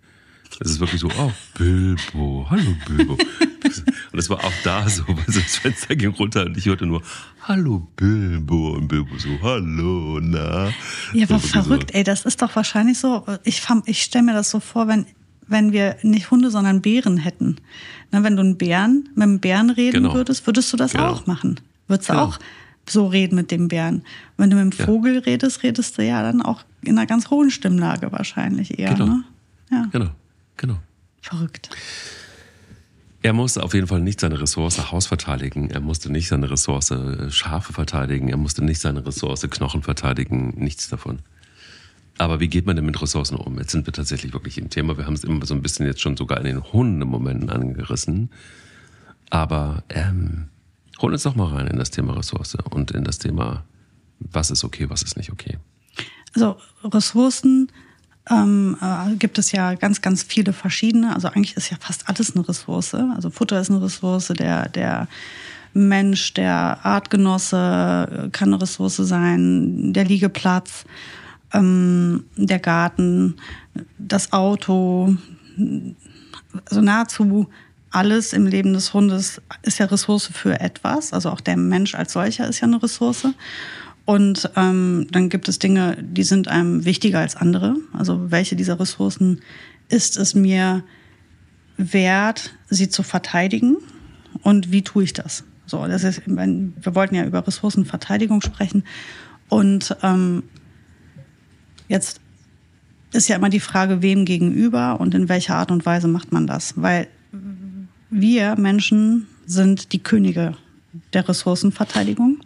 [0.61, 3.15] Es ist wirklich so, oh, Bilbo, hallo Bilbo.
[4.13, 6.87] Und es war auch da so, weil so das Fenster ging runter und ich hörte
[6.87, 7.03] nur,
[7.43, 8.75] hallo Bilbo.
[8.75, 10.73] Und Bilbo so, hallo, na.
[11.13, 11.99] Ja, aber verrückt, so.
[11.99, 15.05] ey, das ist doch wahrscheinlich so, ich, ich stelle mir das so vor, wenn,
[15.49, 17.57] wenn wir nicht Hunde, sondern Bären hätten.
[18.11, 20.15] Na, wenn du einen Bären, mit einem Bären reden genau.
[20.15, 21.11] würdest, würdest du das genau.
[21.11, 21.61] auch machen.
[21.89, 22.27] Würdest du genau.
[22.27, 22.39] auch
[22.89, 24.03] so reden mit dem Bären.
[24.37, 25.21] Wenn du mit dem Vogel ja.
[25.21, 28.95] redest, redest du ja dann auch in einer ganz hohen Stimmlage wahrscheinlich eher.
[28.95, 29.07] Genau.
[29.07, 29.25] Ne?
[29.71, 29.89] Ja.
[29.91, 30.11] Genau,
[30.57, 30.77] genau.
[31.21, 31.71] Verrückt.
[33.23, 35.71] Er musste auf jeden Fall nicht seine Ressource Haus verteidigen.
[35.71, 38.29] Er musste nicht seine Ressource äh, Schafe verteidigen.
[38.29, 40.55] Er musste nicht seine Ressource Knochen verteidigen.
[40.57, 41.19] Nichts davon.
[42.19, 43.59] Aber wie geht man denn mit Ressourcen um?
[43.59, 44.97] Jetzt sind wir tatsächlich wirklich im Thema.
[44.97, 48.31] Wir haben es immer so ein bisschen jetzt schon sogar in den Hundemomenten angerissen.
[49.29, 50.49] Aber ähm,
[51.01, 53.65] hol uns doch mal rein in das Thema Ressource und in das Thema,
[54.19, 55.59] was ist okay, was ist nicht okay.
[56.35, 57.71] Also Ressourcen
[58.31, 61.15] ähm, äh, gibt es ja ganz, ganz viele verschiedene.
[61.15, 62.95] Also eigentlich ist ja fast alles eine Ressource.
[62.95, 65.09] Also Futter ist eine Ressource, der, der
[65.75, 70.87] Mensch, der Artgenosse kann eine Ressource sein, der Liegeplatz
[71.53, 73.37] ähm, der Garten,
[73.99, 75.17] das Auto,
[76.65, 77.49] also nahezu
[77.91, 81.13] alles im Leben des Hundes ist ja Ressource für etwas.
[81.13, 83.29] Also auch der Mensch als solcher ist ja eine Ressource.
[84.05, 87.77] Und ähm, dann gibt es Dinge, die sind einem wichtiger als andere.
[87.93, 89.41] Also welche dieser Ressourcen
[89.89, 90.85] ist es mir
[91.77, 93.77] wert, sie zu verteidigen?
[94.43, 95.45] Und wie tue ich das?
[95.67, 98.85] So, das ist, wir wollten ja über Ressourcenverteidigung sprechen.
[99.49, 100.45] Und ähm,
[101.89, 102.21] Jetzt
[103.13, 106.47] ist ja immer die Frage, wem gegenüber und in welcher Art und Weise macht man
[106.47, 106.75] das.
[106.77, 107.09] Weil
[108.11, 110.55] wir Menschen sind die Könige
[111.13, 112.41] der Ressourcenverteidigung.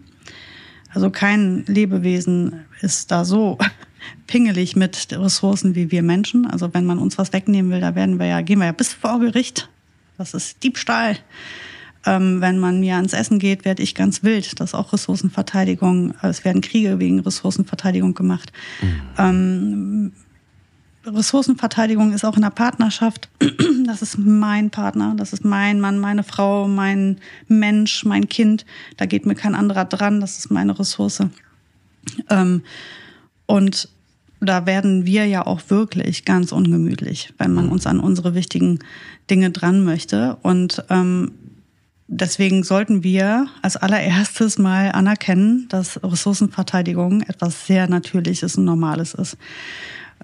[0.93, 3.59] Also kein Lebewesen ist da so
[4.27, 6.47] pingelig mit Ressourcen wie wir Menschen.
[6.47, 8.93] Also wenn man uns was wegnehmen will, da werden wir ja, gehen wir ja bis
[8.93, 9.69] vor Gericht.
[10.19, 11.17] Das ist Diebstahl.
[12.07, 14.59] Ähm, wenn man mir ans Essen geht, werde ich ganz wild.
[14.59, 16.15] Das ist auch Ressourcenverteidigung.
[16.23, 18.53] Es werden Kriege wegen Ressourcenverteidigung gemacht.
[18.81, 19.01] Mhm.
[19.19, 20.13] Ähm,
[21.05, 23.29] Ressourcenverteidigung ist auch in der Partnerschaft.
[23.87, 27.17] Das ist mein Partner, das ist mein Mann, meine Frau, mein
[27.49, 28.65] Mensch, mein Kind.
[28.99, 30.21] Da geht mir kein anderer dran.
[30.21, 31.25] Das ist meine Ressource.
[32.29, 32.63] Ähm,
[33.47, 33.89] und
[34.41, 37.73] da werden wir ja auch wirklich ganz ungemütlich, wenn man mhm.
[37.73, 38.79] uns an unsere wichtigen
[39.29, 40.37] Dinge dran möchte.
[40.43, 41.33] Und ähm,
[42.11, 49.39] deswegen sollten wir als allererstes mal anerkennen, dass Ressourcenverteidigung etwas sehr Natürliches und Normales ist.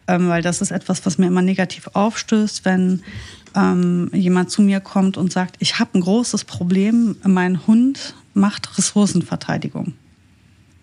[0.09, 3.03] Ähm, weil das ist etwas, was mir immer negativ aufstößt, wenn
[3.55, 8.77] ähm, jemand zu mir kommt und sagt, ich habe ein großes Problem, mein Hund macht
[8.77, 9.95] Ressourcenverteidigung.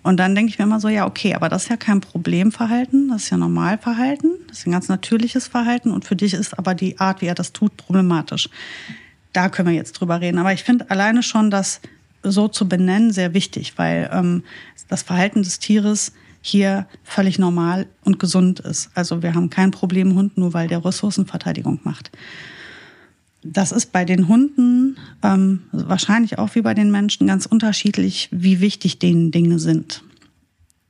[0.02, 3.10] Und dann denke ich mir immer so, ja, okay, aber das ist ja kein Problemverhalten,
[3.10, 6.76] das ist ja Normalverhalten, das ist ein ganz natürliches Verhalten und für dich ist aber
[6.76, 8.50] die Art, wie er das tut, problematisch
[9.34, 10.38] da können wir jetzt drüber reden.
[10.38, 11.82] Aber ich finde alleine schon das
[12.24, 14.44] so zu benennen sehr wichtig, weil ähm,
[14.88, 18.92] das Verhalten des Tieres hier völlig normal und gesund ist.
[18.96, 22.12] Also wir haben kein Problemhund, nur weil der Ressourcenverteidigung macht.
[23.44, 28.62] Das ist bei den Hunden ähm, wahrscheinlich auch wie bei den Menschen ganz unterschiedlich, wie
[28.62, 30.04] wichtig denen Dinge sind.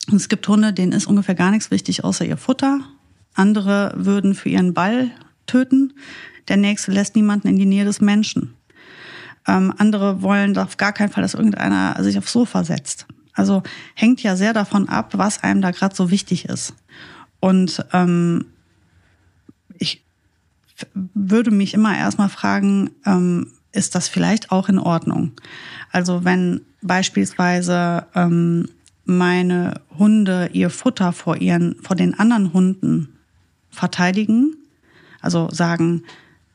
[0.10, 2.82] Und es gibt Hunde, denen ist ungefähr gar nichts wichtig außer ihr Futter.
[3.34, 5.12] Andere würden für ihren Ball
[5.46, 5.94] töten.
[6.48, 8.54] Der nächste lässt niemanden in die Nähe des Menschen.
[9.48, 13.06] Ähm, andere wollen auf gar keinen Fall, dass irgendeiner sich aufs Sofa setzt.
[13.34, 13.64] Also
[13.96, 16.74] hängt ja sehr davon ab, was einem da gerade so wichtig ist.
[17.40, 18.46] Und ähm,
[19.78, 20.04] ich
[20.94, 25.32] würde mich immer erstmal fragen, ähm, ist das vielleicht auch in Ordnung?
[25.92, 28.70] Also wenn beispielsweise ähm,
[29.06, 33.10] meine Hunde ihr Futter vor ihren, vor den anderen Hunden
[33.70, 34.56] verteidigen,
[35.22, 36.04] also sagen,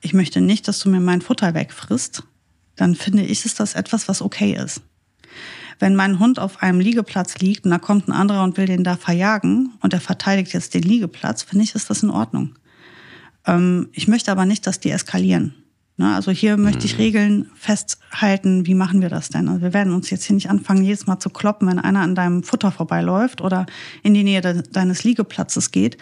[0.01, 2.23] ich möchte nicht, dass du mir mein Futter wegfrisst,
[2.77, 4.81] dann finde ich, ist das etwas, was okay ist.
[5.81, 8.85] Wenn mein Hund auf einem Liegeplatz liegt und da kommt ein anderer und will den
[8.85, 12.55] da verjagen und er verteidigt jetzt den Liegeplatz, finde ich, ist das in Ordnung.
[13.47, 15.55] Ähm, ich möchte aber nicht, dass die eskalieren.
[15.97, 16.15] Ne?
[16.15, 17.01] Also hier möchte ich mhm.
[17.01, 19.49] Regeln festhalten, wie machen wir das denn?
[19.49, 22.15] Also wir werden uns jetzt hier nicht anfangen, jedes Mal zu kloppen, wenn einer an
[22.15, 23.67] deinem Futter vorbeiläuft oder
[24.03, 25.99] in die Nähe de deines Liegeplatzes geht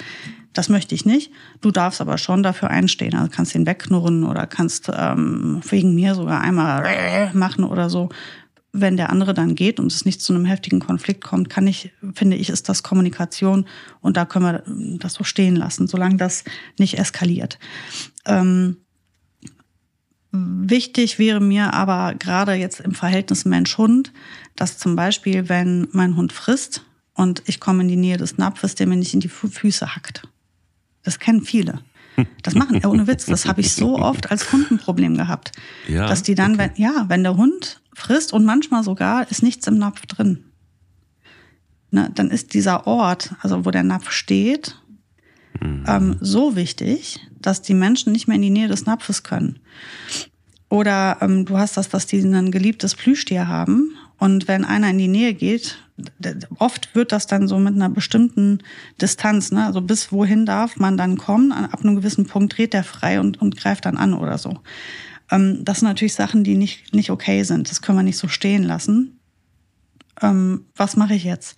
[0.56, 1.30] das möchte ich nicht.
[1.60, 3.14] Du darfst aber schon dafür einstehen.
[3.14, 8.08] Also kannst ihn wegknurren oder kannst ähm, wegen mir sogar einmal machen oder so.
[8.72, 11.92] Wenn der andere dann geht und es nicht zu einem heftigen Konflikt kommt, kann ich,
[12.14, 13.66] finde ich, ist das Kommunikation
[14.00, 16.44] und da können wir das so stehen lassen, solange das
[16.78, 17.58] nicht eskaliert.
[18.26, 18.78] Ähm,
[20.30, 24.12] wichtig wäre mir aber gerade jetzt im Verhältnis Mensch-Hund,
[24.56, 28.74] dass zum Beispiel, wenn mein Hund frisst und ich komme in die Nähe des Napfes,
[28.74, 30.28] der mir nicht in die Füße hackt
[31.06, 31.80] das kennen viele.
[32.42, 35.52] Das machen, ohne Witz, das habe ich so oft als Kundenproblem gehabt.
[35.86, 36.70] Ja, dass die dann, okay.
[36.74, 40.44] wenn, ja, wenn der Hund frisst und manchmal sogar ist nichts im Napf drin.
[41.90, 44.80] Ne, dann ist dieser Ort, also wo der Napf steht,
[45.60, 45.84] mhm.
[45.86, 49.60] ähm, so wichtig, dass die Menschen nicht mehr in die Nähe des Napfes können.
[50.68, 54.98] Oder ähm, du hast das, dass die ein geliebtes Plüschtier haben und wenn einer in
[54.98, 55.78] die Nähe geht,
[56.58, 58.58] oft wird das dann so mit einer bestimmten
[59.00, 59.64] Distanz, ne?
[59.64, 63.40] also bis wohin darf man dann kommen, ab einem gewissen Punkt dreht der frei und,
[63.40, 64.60] und greift dann an oder so.
[65.30, 67.70] Ähm, das sind natürlich Sachen, die nicht, nicht okay sind.
[67.70, 69.18] Das können wir nicht so stehen lassen.
[70.20, 71.56] Ähm, was mache ich jetzt?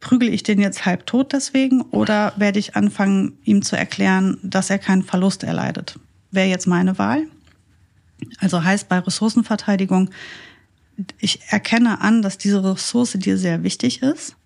[0.00, 4.70] Prügel ich den jetzt halb tot deswegen oder werde ich anfangen, ihm zu erklären, dass
[4.70, 5.98] er keinen Verlust erleidet?
[6.30, 7.24] Wäre jetzt meine Wahl.
[8.38, 10.10] Also heißt bei Ressourcenverteidigung,
[11.18, 14.36] ich erkenne an, dass diese Ressource dir sehr wichtig ist.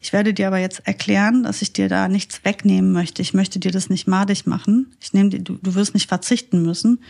[0.00, 3.20] Ich werde dir aber jetzt erklären, dass ich dir da nichts wegnehmen möchte.
[3.20, 4.94] Ich möchte dir das nicht madig machen.
[5.00, 7.02] Ich nehme dir, du, du wirst nicht verzichten müssen.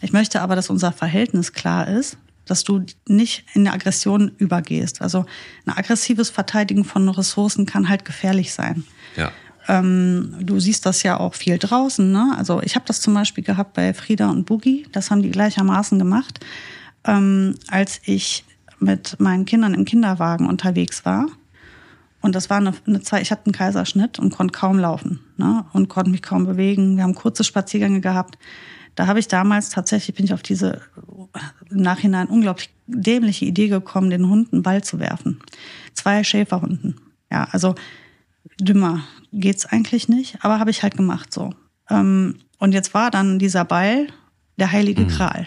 [0.00, 5.02] Ich möchte aber, dass unser Verhältnis klar ist, dass du nicht in eine Aggression übergehst.
[5.02, 5.26] Also
[5.66, 8.84] ein aggressives Verteidigen von Ressourcen kann halt gefährlich sein.
[9.16, 9.30] Ja.
[9.68, 12.10] Ähm, du siehst das ja auch viel draußen.
[12.10, 12.34] Ne?
[12.38, 14.86] Also ich habe das zum Beispiel gehabt bei Frieda und Boogie.
[14.92, 16.40] Das haben die gleichermaßen gemacht
[17.04, 18.44] ähm, als ich
[18.78, 21.26] mit meinen Kindern im Kinderwagen unterwegs war.
[22.22, 25.64] Und das war eine, eine Zeit, ich hatte einen Kaiserschnitt und konnte kaum laufen ne?
[25.72, 26.96] und konnte mich kaum bewegen.
[26.96, 28.38] Wir haben kurze Spaziergänge gehabt.
[28.94, 30.82] Da habe ich damals tatsächlich, bin ich auf diese
[31.70, 35.40] im Nachhinein unglaublich dämliche Idee gekommen, den Hunden einen Ball zu werfen.
[35.94, 37.00] Zwei Schäferhunden.
[37.30, 37.74] Ja, also
[38.60, 41.54] dümmer geht's eigentlich nicht, aber habe ich halt gemacht so.
[41.88, 44.08] Ähm, und jetzt war dann dieser Ball
[44.58, 45.08] der heilige mhm.
[45.08, 45.46] Kral.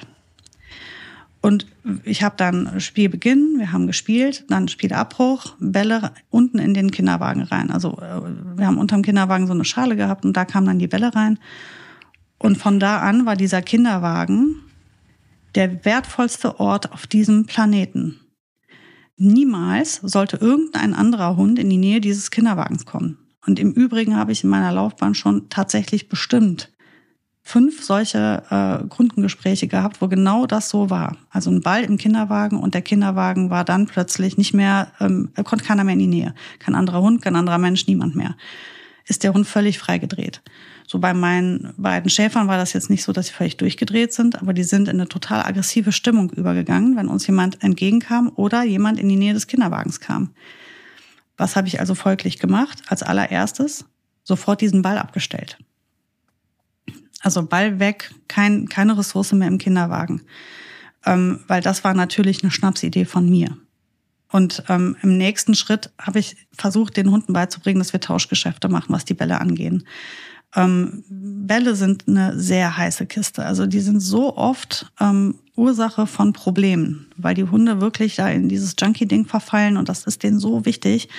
[1.43, 1.67] Und
[2.05, 7.69] ich habe dann Spielbeginn, wir haben gespielt, dann Spielabbruch, Bälle unten in den Kinderwagen rein.
[7.69, 10.87] Also äh, wir haben unterm Kinderwagen so eine Schale gehabt und da kamen dann die
[10.87, 11.37] Bälle rein.
[12.39, 14.55] Und von da an war dieser Kinderwagen
[15.55, 18.21] der wertvollste Ort auf diesem Planeten.
[19.17, 23.17] Niemals sollte irgendein anderer Hund in die Nähe dieses Kinderwagens kommen.
[23.45, 26.72] Und im Übrigen habe ich in meiner Laufbahn schon tatsächlich bestimmt,
[27.43, 31.17] fünf solche äh, Kundengespräche gehabt, wo genau das so war.
[31.29, 35.65] Also ein Ball im Kinderwagen und der Kinderwagen war dann plötzlich nicht mehr, ähm, konnte
[35.65, 36.33] keiner mehr in die Nähe.
[36.59, 38.35] Kein anderer Hund, kein anderer Mensch, niemand mehr.
[39.05, 40.41] Ist der Hund völlig freigedreht.
[40.87, 44.41] So bei meinen beiden Schäfern war das jetzt nicht so, dass sie völlig durchgedreht sind,
[44.41, 48.99] aber die sind in eine total aggressive Stimmung übergegangen, wenn uns jemand entgegenkam oder jemand
[48.99, 50.31] in die Nähe des Kinderwagens kam.
[51.35, 52.83] Was habe ich also folglich gemacht?
[52.87, 53.85] Als allererstes
[54.23, 55.57] sofort diesen Ball abgestellt.
[57.23, 60.21] Also Ball weg, kein, keine Ressource mehr im Kinderwagen.
[61.05, 63.57] Ähm, weil das war natürlich eine Schnapsidee von mir.
[64.29, 68.93] Und ähm, im nächsten Schritt habe ich versucht, den Hunden beizubringen, dass wir Tauschgeschäfte machen,
[68.93, 69.85] was die Bälle angehen.
[70.55, 73.45] Ähm, Bälle sind eine sehr heiße Kiste.
[73.45, 78.49] Also die sind so oft ähm, Ursache von Problemen, weil die Hunde wirklich da in
[78.49, 81.09] dieses Junkie-Ding verfallen und das ist denen so wichtig.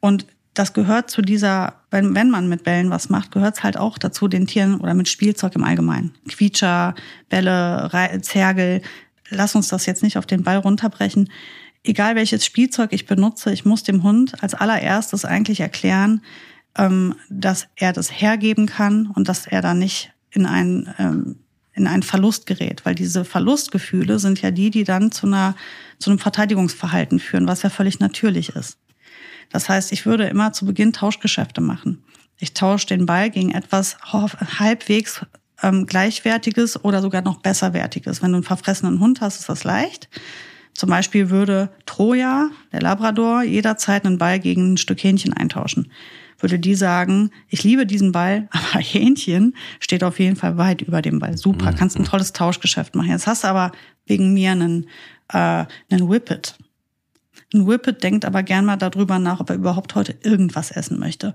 [0.00, 3.76] Und das gehört zu dieser, wenn, wenn man mit Bällen was macht, gehört es halt
[3.76, 6.14] auch dazu, den Tieren oder mit Spielzeug im Allgemeinen.
[6.28, 6.94] Quietscher,
[7.30, 8.82] Bälle, Zergel.
[9.30, 11.30] Lass uns das jetzt nicht auf den Ball runterbrechen.
[11.84, 16.22] Egal welches Spielzeug ich benutze, ich muss dem Hund als allererstes eigentlich erklären,
[16.76, 21.36] ähm, dass er das hergeben kann und dass er da nicht in einen, ähm,
[21.72, 22.84] in einen Verlust gerät.
[22.84, 25.56] Weil diese Verlustgefühle sind ja die, die dann zu einer,
[25.98, 28.76] zu einem Verteidigungsverhalten führen, was ja völlig natürlich ist.
[29.52, 32.02] Das heißt, ich würde immer zu Beginn Tauschgeschäfte machen.
[32.38, 35.24] Ich tausche den Ball gegen etwas halbwegs
[35.62, 38.22] ähm, gleichwertiges oder sogar noch besserwertiges.
[38.22, 40.08] Wenn du einen verfressenen Hund hast, ist das leicht.
[40.74, 45.92] Zum Beispiel würde Troja, der Labrador, jederzeit einen Ball gegen ein Stück Hähnchen eintauschen.
[46.38, 51.02] Würde die sagen, ich liebe diesen Ball, aber Hähnchen steht auf jeden Fall weit über
[51.02, 51.36] dem Ball.
[51.36, 51.76] Super, mhm.
[51.76, 53.10] kannst ein tolles Tauschgeschäft machen.
[53.10, 53.72] Jetzt hast du aber
[54.06, 54.88] wegen mir einen,
[55.28, 56.56] äh, einen Whippet.
[57.52, 61.34] Ein Whippet denkt aber gern mal darüber nach, ob er überhaupt heute irgendwas essen möchte.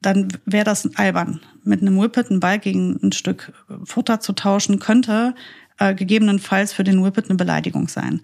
[0.00, 1.40] Dann wäre das albern.
[1.62, 3.52] Mit einem Whippet einen Ball gegen ein Stück
[3.84, 5.34] Futter zu tauschen, könnte
[5.78, 8.20] äh, gegebenenfalls für den Whippet eine Beleidigung sein.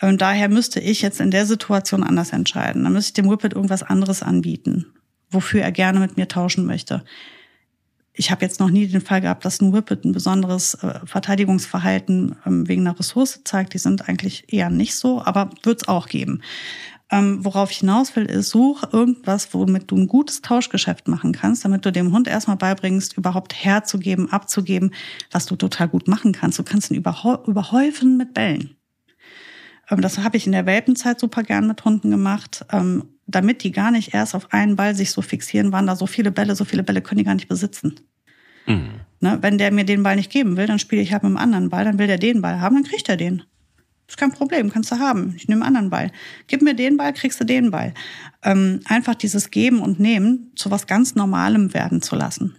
[0.00, 2.84] Und daher müsste ich jetzt in der Situation anders entscheiden.
[2.84, 4.86] Dann müsste ich dem Whippet irgendwas anderes anbieten.
[5.30, 7.04] wofür er gerne mit mir tauschen möchte.
[8.20, 12.34] Ich habe jetzt noch nie den Fall gehabt, dass ein Whippet ein besonderes äh, Verteidigungsverhalten
[12.44, 13.74] ähm, wegen einer Ressource zeigt.
[13.74, 16.42] Die sind eigentlich eher nicht so, aber wird es auch geben.
[17.12, 21.64] Ähm, worauf ich hinaus will, ist, such irgendwas, womit du ein gutes Tauschgeschäft machen kannst,
[21.64, 24.92] damit du dem Hund erstmal beibringst, überhaupt herzugeben, abzugeben,
[25.30, 26.58] was du total gut machen kannst.
[26.58, 28.76] Du kannst ihn überhäufen mit Bällen.
[29.90, 33.70] Ähm, das habe ich in der Welpenzeit super gern mit Hunden gemacht, ähm, damit die
[33.70, 36.64] gar nicht erst auf einen Ball sich so fixieren, waren da so viele Bälle, so
[36.64, 38.00] viele Bälle können die gar nicht besitzen.
[38.66, 39.00] Mhm.
[39.20, 41.36] Ne, wenn der mir den Ball nicht geben will, dann spiele ich halt mit einem
[41.36, 43.42] anderen Ball, dann will der den Ball haben, dann kriegt er den.
[44.08, 45.34] Ist kein Problem, kannst du haben.
[45.36, 46.10] Ich nehme einen anderen Ball.
[46.46, 47.92] Gib mir den Ball, kriegst du den Ball.
[48.42, 52.56] Ähm, einfach dieses Geben und Nehmen zu was ganz Normalem werden zu lassen.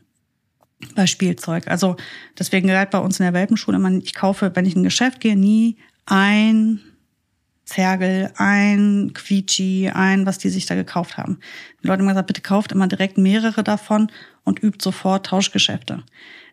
[0.95, 1.67] Bei Spielzeug.
[1.67, 1.97] Also
[2.37, 5.21] deswegen gehört bei uns in der Welpenschule immer, ich kaufe, wenn ich in ein Geschäft
[5.21, 6.81] gehe, nie ein
[7.69, 11.39] Zergel, ein Quietschi, ein, was die sich da gekauft haben.
[11.81, 14.11] Die Leute haben gesagt, bitte kauft immer direkt mehrere davon
[14.43, 16.03] und übt sofort Tauschgeschäfte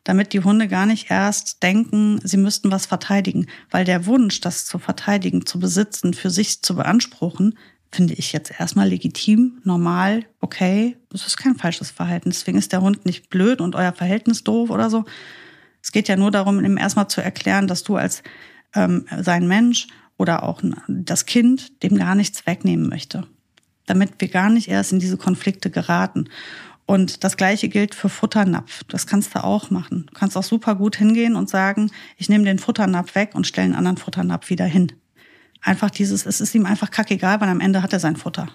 [0.07, 3.49] damit die Hunde gar nicht erst denken, sie müssten was verteidigen.
[3.73, 7.59] Weil der Wunsch, das zu verteidigen, zu besitzen, für sich zu beanspruchen,
[7.91, 10.97] finde ich jetzt erstmal legitim, normal, okay.
[11.11, 12.31] Das ist kein falsches Verhalten.
[12.31, 15.05] Deswegen ist der Hund nicht blöd und euer Verhältnis doof oder so.
[15.83, 18.23] Es geht ja nur darum, ihm erstmal zu erklären, dass du als
[18.75, 23.27] ähm, sein Mensch oder auch das Kind dem gar nichts wegnehmen möchte.
[23.87, 26.29] Damit wir gar nicht erst in diese Konflikte geraten.
[26.87, 28.85] Und das Gleiche gilt für Futternapf.
[28.85, 30.07] Das kannst du auch machen.
[30.07, 33.67] Du kannst auch super gut hingehen und sagen, ich nehme den Futternapf weg und stelle
[33.67, 34.93] einen anderen Futternapf wieder hin.
[35.61, 38.49] Einfach dieses, es ist ihm einfach kackegal, weil am Ende hat er sein Futter.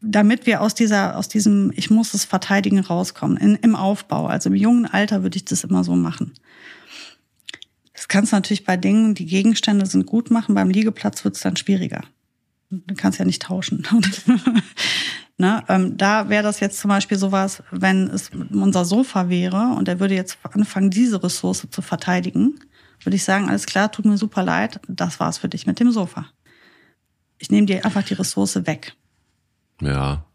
[0.00, 4.26] Damit wir aus dieser, aus diesem, ich muss es verteidigen rauskommen, in, im Aufbau.
[4.26, 6.32] Also im jungen Alter würde ich das immer so machen.
[8.00, 10.54] Das kannst du natürlich bei Dingen, die Gegenstände sind gut machen.
[10.54, 12.00] Beim Liegeplatz wird es dann schwieriger.
[12.70, 13.86] Du kannst ja nicht tauschen.
[15.36, 15.64] Ne?
[15.68, 19.98] Ähm, da wäre das jetzt zum Beispiel sowas, wenn es unser Sofa wäre und er
[19.98, 22.60] würde jetzt anfangen, diese Ressource zu verteidigen,
[23.02, 25.92] würde ich sagen, alles klar, tut mir super leid, das war's für dich mit dem
[25.92, 26.26] Sofa.
[27.38, 28.92] Ich nehme dir einfach die Ressource weg.
[29.80, 30.26] Ja,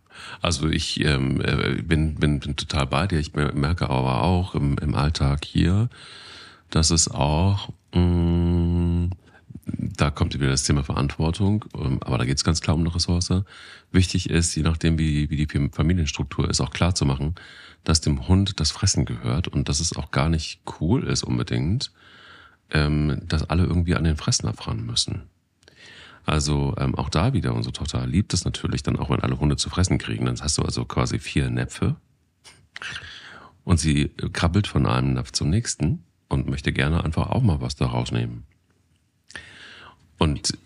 [0.42, 3.20] also ich ähm, äh, bin, bin, bin total bei dir.
[3.20, 5.88] Ich merke aber auch im, im Alltag hier,
[6.70, 9.10] dass es auch mh, mm,
[9.66, 12.94] da kommt wieder das Thema Verantwortung, ähm, aber da geht es ganz klar um eine
[12.94, 13.32] Ressource.
[13.92, 17.36] Wichtig ist, je nachdem, wie, wie die Familienstruktur ist, auch klar zu machen,
[17.84, 21.92] dass dem Hund das Fressen gehört und dass es auch gar nicht cool ist unbedingt,
[22.72, 25.24] ähm, dass alle irgendwie an den Fressnapf ran müssen.
[26.26, 29.58] Also ähm, auch da wieder, unsere Tochter liebt es natürlich dann auch, wenn alle Hunde
[29.58, 30.26] zu fressen kriegen.
[30.26, 31.96] Dann hast du also quasi vier Näpfe
[33.64, 37.76] und sie krabbelt von einem Napf zum nächsten und möchte gerne einfach auch mal was
[37.76, 38.44] da rausnehmen.
[40.18, 40.58] Und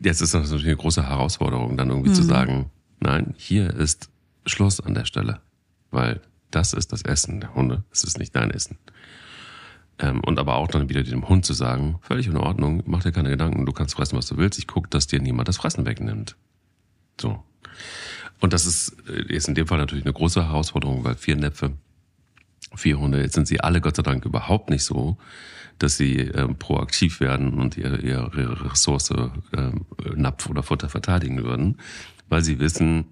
[0.00, 2.14] jetzt ist das natürlich eine große Herausforderung, dann irgendwie mhm.
[2.14, 2.70] zu sagen,
[3.00, 4.10] nein, hier ist
[4.46, 5.40] Schluss an der Stelle,
[5.90, 6.20] weil
[6.50, 8.78] das ist das Essen der Hunde, es ist nicht dein Essen.
[9.98, 13.12] Ähm, und aber auch dann wieder dem Hund zu sagen, völlig in Ordnung, mach dir
[13.12, 15.86] keine Gedanken, du kannst fressen, was du willst, ich gucke, dass dir niemand das Fressen
[15.86, 16.36] wegnimmt.
[17.20, 17.42] So.
[18.40, 21.72] Und das ist, äh, ist in dem Fall natürlich eine große Herausforderung, weil vier Näpfe,
[22.74, 25.16] vier Hunde, jetzt sind sie alle Gott sei Dank überhaupt nicht so,
[25.78, 29.10] dass sie ähm, proaktiv werden und ihre, ihre Ressource
[29.56, 31.78] ähm, Napf oder Futter verteidigen würden,
[32.28, 33.06] weil sie wissen,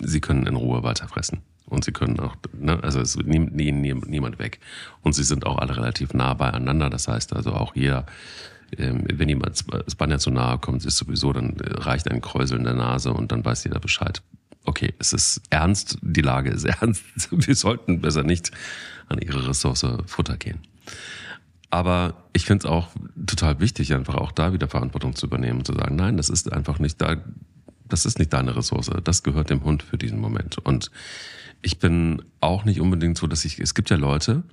[0.00, 1.42] sie können in Ruhe weiterfressen.
[1.66, 4.60] Und sie können auch, ne, also es nimmt nie, nie, niemand weg.
[5.02, 6.90] Und sie sind auch alle relativ nah beieinander.
[6.90, 8.06] Das heißt also auch jeder,
[8.76, 12.74] ähm, wenn jemand Spanier zu nahe kommt, ist sowieso, dann reicht ein Kräusel in der
[12.74, 14.22] Nase und dann weiß jeder Bescheid.
[14.64, 17.04] Okay, es ist ernst, die Lage ist ernst.
[17.30, 18.50] Wir sollten besser nicht
[19.08, 20.60] an ihre Ressource Futter gehen.
[21.70, 22.88] Aber ich finde es auch
[23.26, 26.52] total wichtig, einfach auch da wieder Verantwortung zu übernehmen und zu sagen, nein, das ist
[26.52, 27.16] einfach nicht da,
[27.88, 30.58] das ist nicht deine Ressource, das gehört dem Hund für diesen Moment.
[30.58, 30.90] Und
[31.62, 34.44] ich bin auch nicht unbedingt so, dass ich, es gibt ja Leute,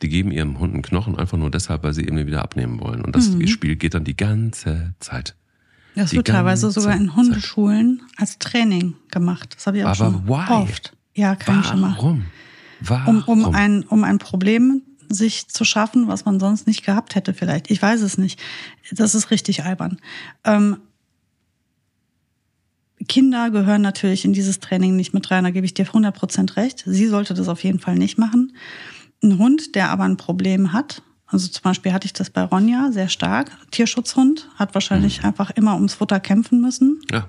[0.00, 3.04] die geben ihrem Hund einen Knochen einfach nur deshalb, weil sie eben wieder abnehmen wollen.
[3.04, 3.46] Und das mhm.
[3.46, 5.34] Spiel geht dann die ganze Zeit.
[5.94, 9.54] Das wird teilweise sogar in Hundeschulen als Training gemacht.
[9.56, 10.50] Das habe ich auch Aber schon why?
[10.50, 10.96] oft.
[11.14, 11.60] Ja, kann Warum?
[11.60, 11.94] ich schon mal.
[11.96, 12.24] Warum?
[12.80, 13.22] Warum?
[13.26, 17.34] Um, um, ein, um ein Problem sich zu schaffen, was man sonst nicht gehabt hätte
[17.34, 17.70] vielleicht.
[17.70, 18.40] Ich weiß es nicht.
[18.90, 19.98] Das ist richtig albern.
[20.44, 20.78] Ähm,
[23.08, 26.84] Kinder gehören natürlich in dieses Training nicht mit rein, da gebe ich dir 100% recht.
[26.86, 28.56] Sie sollte das auf jeden Fall nicht machen.
[29.22, 32.92] Ein Hund, der aber ein Problem hat, also zum Beispiel hatte ich das bei Ronja
[32.92, 35.28] sehr stark, Tierschutzhund, hat wahrscheinlich mhm.
[35.28, 37.00] einfach immer ums Futter kämpfen müssen.
[37.10, 37.26] Ja.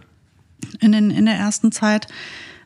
[0.79, 2.07] In, den, in der ersten Zeit.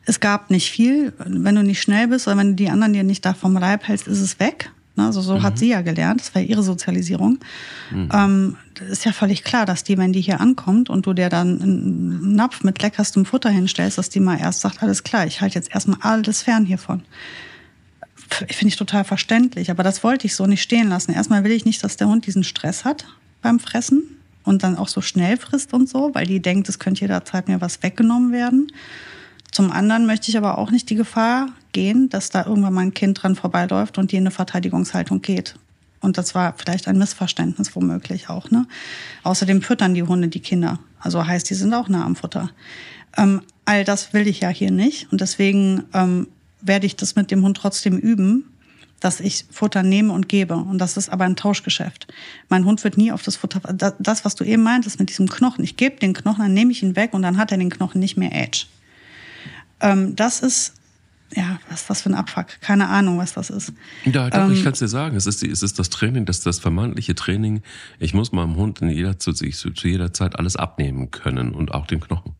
[0.04, 1.12] Es gab nicht viel.
[1.18, 3.86] Wenn du nicht schnell bist oder wenn du die anderen dir nicht da vom Leib
[3.86, 4.70] hältst, ist es weg.
[4.96, 5.42] Also so mhm.
[5.42, 7.38] hat sie ja gelernt, das war ihre Sozialisierung.
[7.90, 8.08] Mhm.
[8.12, 8.56] Ähm,
[8.90, 12.34] ist ja völlig klar, dass die, wenn die hier ankommt und du dir dann einen
[12.34, 15.72] Napf mit leckerstem Futter hinstellst, dass die mal erst sagt, alles klar, ich halte jetzt
[15.72, 17.02] erstmal alles fern hiervon.
[18.30, 21.12] Finde ich total verständlich, aber das wollte ich so nicht stehen lassen.
[21.12, 23.06] Erstmal will ich nicht, dass der Hund diesen Stress hat
[23.40, 24.02] beim Fressen
[24.44, 27.60] und dann auch so schnell frisst und so, weil die denkt, es könnte jederzeit mir
[27.60, 28.70] was weggenommen werden.
[29.50, 32.94] Zum anderen möchte ich aber auch nicht die Gefahr gehen, dass da irgendwann mal ein
[32.94, 35.54] Kind dran vorbeiläuft und die in eine Verteidigungshaltung geht.
[36.00, 38.50] Und das war vielleicht ein Missverständnis womöglich auch.
[38.50, 38.66] Ne?
[39.24, 40.78] Außerdem füttern die Hunde die Kinder.
[41.00, 42.50] Also heißt, die sind auch nah am Futter.
[43.16, 45.10] Ähm, all das will ich ja hier nicht.
[45.10, 46.28] Und deswegen ähm,
[46.60, 48.44] werde ich das mit dem Hund trotzdem üben,
[49.00, 50.56] dass ich Futter nehme und gebe.
[50.56, 52.08] Und das ist aber ein Tauschgeschäft.
[52.48, 53.60] Mein Hund wird nie auf das Futter,
[53.98, 55.62] das, was du eben meintest mit diesem Knochen.
[55.62, 58.00] Ich gebe den Knochen, dann nehme ich ihn weg und dann hat er den Knochen
[58.00, 58.66] nicht mehr Edge.
[59.80, 60.74] Ähm, das ist,
[61.34, 62.60] ja, was was für ein Abfuck.
[62.60, 63.72] Keine Ahnung, was das ist.
[64.04, 65.16] Ja, doch, ähm, ich kann es dir sagen.
[65.16, 67.62] Es ist, es ist das Training, das, das vermeintliche Training.
[68.00, 71.72] Ich muss meinem Hund in jeder, zu, zu, zu jeder Zeit alles abnehmen können und
[71.72, 72.34] auch den Knochen.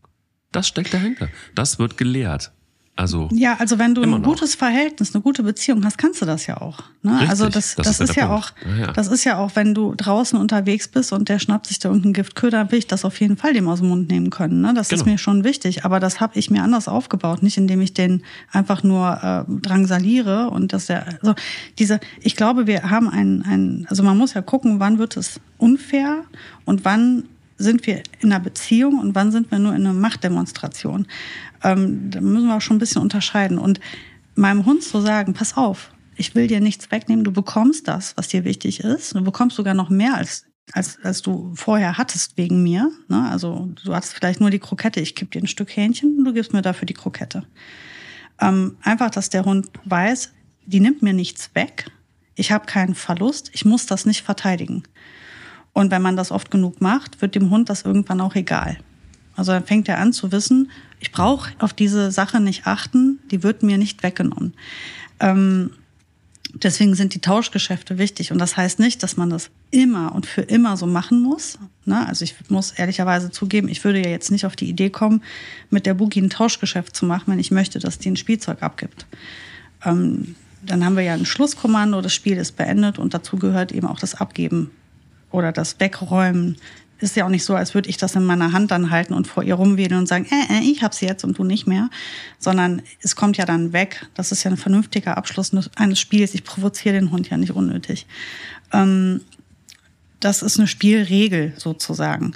[0.51, 1.29] Das steckt dahinter.
[1.55, 2.51] Das wird gelehrt.
[2.99, 6.47] Also ja, also wenn du ein gutes Verhältnis, eine gute Beziehung hast, kannst du das
[6.47, 6.79] ja auch.
[7.01, 7.13] Ne?
[7.13, 8.91] Richtig, also das, das, das ist, ist ja auch, ja, ja.
[8.91, 12.11] das ist ja auch, wenn du draußen unterwegs bist und der schnappt sich da irgendein
[12.11, 14.59] Giftköder, will ich das auf jeden Fall dem aus dem Mund nehmen können.
[14.59, 14.73] Ne?
[14.73, 15.01] Das genau.
[15.01, 15.85] ist mir schon wichtig.
[15.85, 20.49] Aber das habe ich mir anders aufgebaut, nicht indem ich den einfach nur äh, drangsaliere
[20.49, 21.35] und dass der, also
[21.77, 25.39] diese, ich glaube, wir haben ein, ein, also man muss ja gucken, wann wird es
[25.57, 26.25] unfair
[26.65, 27.23] und wann
[27.59, 31.05] sind wir in einer Beziehung und wann sind wir nur in einer Machtdemonstration.
[31.63, 33.59] Ähm, da müssen wir auch schon ein bisschen unterscheiden.
[33.59, 33.79] Und
[34.35, 38.29] meinem Hund zu sagen, pass auf, ich will dir nichts wegnehmen, du bekommst das, was
[38.29, 39.13] dir wichtig ist.
[39.13, 42.91] Du bekommst sogar noch mehr als als, als du vorher hattest wegen mir.
[43.07, 43.27] Ne?
[43.29, 46.33] Also du hattest vielleicht nur die Krokette, ich gebe dir ein Stück Hähnchen und du
[46.33, 47.43] gibst mir dafür die Krokette.
[48.39, 50.31] Ähm, einfach, dass der Hund weiß,
[50.65, 51.87] die nimmt mir nichts weg,
[52.35, 54.83] ich habe keinen Verlust, ich muss das nicht verteidigen.
[55.73, 58.77] Und wenn man das oft genug macht, wird dem Hund das irgendwann auch egal.
[59.35, 63.41] Also dann fängt er an zu wissen, ich brauche auf diese Sache nicht achten, die
[63.41, 64.53] wird mir nicht weggenommen.
[65.21, 65.71] Ähm,
[66.53, 68.31] deswegen sind die Tauschgeschäfte wichtig.
[68.31, 71.57] Und das heißt nicht, dass man das immer und für immer so machen muss.
[71.85, 72.05] Ne?
[72.05, 75.23] Also ich muss ehrlicherweise zugeben, ich würde ja jetzt nicht auf die Idee kommen,
[75.69, 79.05] mit der Boogie ein Tauschgeschäft zu machen, wenn ich möchte, dass die ein Spielzeug abgibt.
[79.85, 83.87] Ähm, dann haben wir ja ein Schlusskommando, das Spiel ist beendet und dazu gehört eben
[83.87, 84.71] auch das Abgeben
[85.31, 86.57] oder das Wegräumen
[86.99, 89.27] ist ja auch nicht so, als würde ich das in meiner Hand dann halten und
[89.27, 91.89] vor ihr rumwedeln und sagen, äh, äh, ich hab's jetzt und du nicht mehr,
[92.37, 94.05] sondern es kommt ja dann weg.
[94.15, 96.33] Das ist ja ein vernünftiger Abschluss eines Spiels.
[96.33, 98.05] Ich provoziere den Hund ja nicht unnötig.
[98.73, 99.21] Ähm,
[100.19, 102.33] das ist eine Spielregel sozusagen.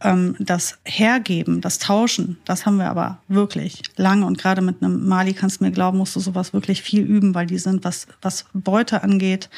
[0.00, 5.06] Ähm, das Hergeben, das Tauschen, das haben wir aber wirklich lange und gerade mit einem
[5.06, 8.06] Mali kannst du mir glauben, musst du sowas wirklich viel üben, weil die sind, was,
[8.22, 9.50] was Beute angeht,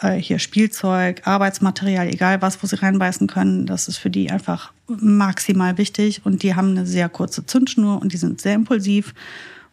[0.00, 4.72] äh, hier Spielzeug, Arbeitsmaterial, egal was, wo sie reinbeißen können, das ist für die einfach
[4.86, 6.22] maximal wichtig.
[6.24, 9.14] Und die haben eine sehr kurze Zündschnur und die sind sehr impulsiv.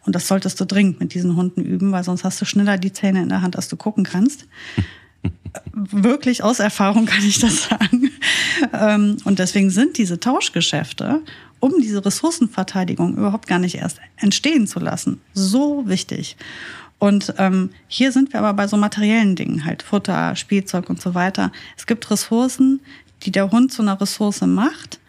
[0.06, 2.94] Und das solltest du dringend mit diesen Hunden üben, weil sonst hast du schneller die
[2.94, 4.48] Zähne in der Hand, als du gucken kannst.
[5.74, 8.12] Wirklich aus Erfahrung kann ich das sagen.
[8.74, 11.22] Ähm, und deswegen sind diese Tauschgeschäfte,
[11.60, 16.38] um diese Ressourcenverteidigung überhaupt gar nicht erst entstehen zu lassen, so wichtig.
[17.00, 21.14] Und ähm, hier sind wir aber bei so materiellen Dingen, halt Futter, Spielzeug und so
[21.14, 21.52] weiter.
[21.78, 22.82] Es gibt Ressourcen,
[23.24, 25.00] die der Hund zu einer Ressource macht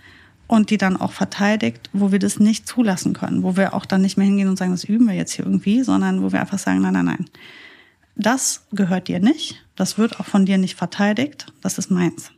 [0.47, 4.03] und die dann auch verteidigt, wo wir das nicht zulassen können, wo wir auch dann
[4.03, 6.59] nicht mehr hingehen und sagen, das üben wir jetzt hier irgendwie, sondern wo wir einfach
[6.59, 7.27] sagen, nein, nein, nein.
[8.15, 12.31] Das gehört dir nicht, das wird auch von dir nicht verteidigt, das ist meins.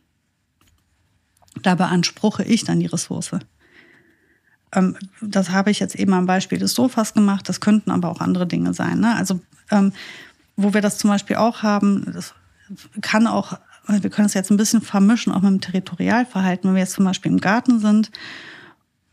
[1.63, 3.31] Da beanspruche ich dann die Ressource.
[4.73, 7.49] Ähm, das habe ich jetzt eben am Beispiel des Sofas gemacht.
[7.49, 9.01] Das könnten aber auch andere Dinge sein.
[9.01, 9.15] Ne?
[9.17, 9.93] Also ähm,
[10.57, 12.35] wo wir das zum Beispiel auch haben, das
[13.01, 16.83] kann auch, wir können es jetzt ein bisschen vermischen, auch mit dem Territorialverhalten, wenn wir
[16.83, 18.11] jetzt zum Beispiel im Garten sind.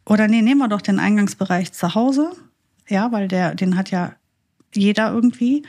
[0.06, 2.32] Oder nee, nehmen wir doch den Eingangsbereich zu Hause.
[2.88, 4.13] Ja, weil der, den hat ja
[4.74, 5.63] jeder irgendwie.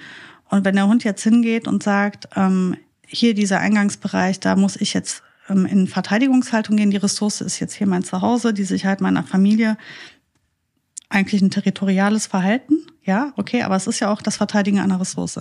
[0.48, 4.94] Und wenn der Hund jetzt hingeht und sagt, ähm, hier dieser Eingangsbereich, da muss ich
[4.94, 6.90] jetzt in Verteidigungshaltung gehen.
[6.90, 9.76] Die Ressource ist jetzt hier mein Zuhause, die Sicherheit meiner Familie.
[11.08, 15.40] Eigentlich ein territoriales Verhalten, ja, okay, aber es ist ja auch das Verteidigen einer Ressource.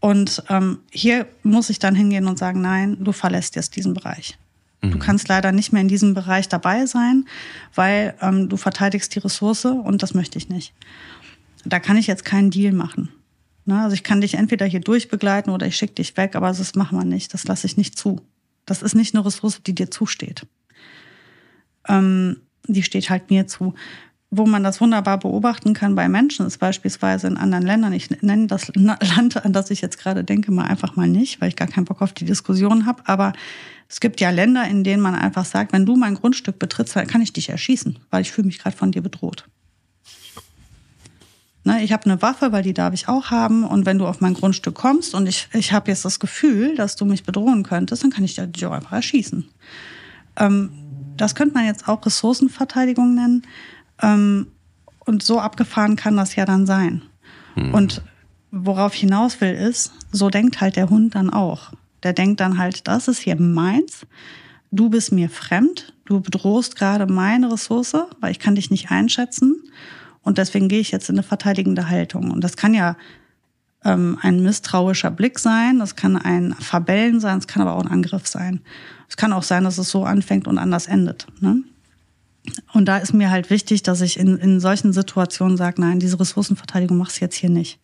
[0.00, 4.38] Und ähm, hier muss ich dann hingehen und sagen, nein, du verlässt jetzt diesen Bereich.
[4.82, 4.90] Mhm.
[4.90, 7.24] Du kannst leider nicht mehr in diesem Bereich dabei sein,
[7.74, 10.74] weil ähm, du verteidigst die Ressource und das möchte ich nicht.
[11.64, 13.08] Da kann ich jetzt keinen Deal machen.
[13.64, 13.80] Ne?
[13.80, 16.98] Also ich kann dich entweder hier durchbegleiten oder ich schicke dich weg, aber das machen
[16.98, 17.34] wir nicht.
[17.34, 18.20] Das lasse ich nicht zu.
[18.66, 20.46] Das ist nicht eine Ressource, die dir zusteht.
[21.88, 23.74] Ähm, die steht halt mir zu.
[24.30, 27.92] wo man das wunderbar beobachten kann bei Menschen, ist beispielsweise in anderen Ländern.
[27.92, 31.48] Ich nenne das Land, an das ich jetzt gerade denke, mal einfach mal nicht, weil
[31.48, 33.02] ich gar keinen Bock auf die Diskussion habe.
[33.06, 33.32] Aber
[33.88, 37.06] es gibt ja Länder, in denen man einfach sagt, wenn du mein Grundstück betrittst, dann
[37.06, 39.48] kann ich dich erschießen, weil ich fühle mich gerade von dir bedroht.
[41.66, 43.64] Ne, ich habe eine Waffe, weil die darf ich auch haben.
[43.64, 46.94] Und wenn du auf mein Grundstück kommst und ich, ich habe jetzt das Gefühl, dass
[46.94, 49.48] du mich bedrohen könntest, dann kann ich dich auch einfach erschießen.
[50.36, 50.70] Ähm,
[51.16, 53.42] das könnte man jetzt auch Ressourcenverteidigung nennen.
[54.00, 54.46] Ähm,
[55.00, 57.02] und so abgefahren kann das ja dann sein.
[57.56, 57.74] Mhm.
[57.74, 58.02] Und
[58.52, 61.72] worauf ich hinaus will, ist, so denkt halt der Hund dann auch.
[62.04, 64.06] Der denkt dann halt, das ist hier meins,
[64.70, 69.56] du bist mir fremd, du bedrohst gerade meine Ressource, weil ich kann dich nicht einschätzen.
[70.26, 72.32] Und deswegen gehe ich jetzt in eine verteidigende Haltung.
[72.32, 72.96] Und das kann ja
[73.84, 77.92] ähm, ein misstrauischer Blick sein, das kann ein Verbellen sein, es kann aber auch ein
[77.92, 78.60] Angriff sein.
[79.08, 81.28] Es kann auch sein, dass es so anfängt und anders endet.
[81.38, 81.62] Ne?
[82.72, 86.18] Und da ist mir halt wichtig, dass ich in, in solchen Situationen sage, nein, diese
[86.18, 87.78] Ressourcenverteidigung machst du jetzt hier nicht.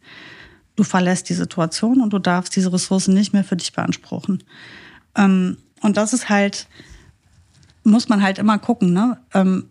[0.74, 4.42] Du verlässt die Situation und du darfst diese Ressourcen nicht mehr für dich beanspruchen.
[5.16, 6.66] Ähm, und das ist halt,
[7.84, 9.18] muss man halt immer gucken, ne?
[9.32, 9.66] Ähm,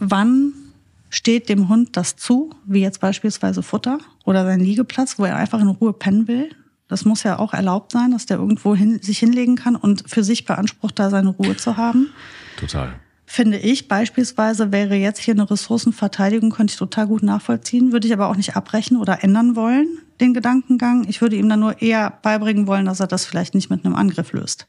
[0.00, 0.65] wann
[1.10, 5.60] steht dem Hund das zu, wie jetzt beispielsweise Futter oder sein Liegeplatz, wo er einfach
[5.60, 6.50] in Ruhe pennen will.
[6.88, 10.22] Das muss ja auch erlaubt sein, dass der irgendwo hin, sich hinlegen kann und für
[10.22, 12.10] sich beansprucht, da seine Ruhe zu haben.
[12.58, 12.94] Total
[13.26, 18.14] finde ich beispielsweise wäre jetzt hier eine Ressourcenverteidigung, könnte ich total gut nachvollziehen, würde ich
[18.14, 19.88] aber auch nicht abbrechen oder ändern wollen,
[20.20, 21.04] den Gedankengang.
[21.08, 23.96] Ich würde ihm dann nur eher beibringen wollen, dass er das vielleicht nicht mit einem
[23.96, 24.68] Angriff löst.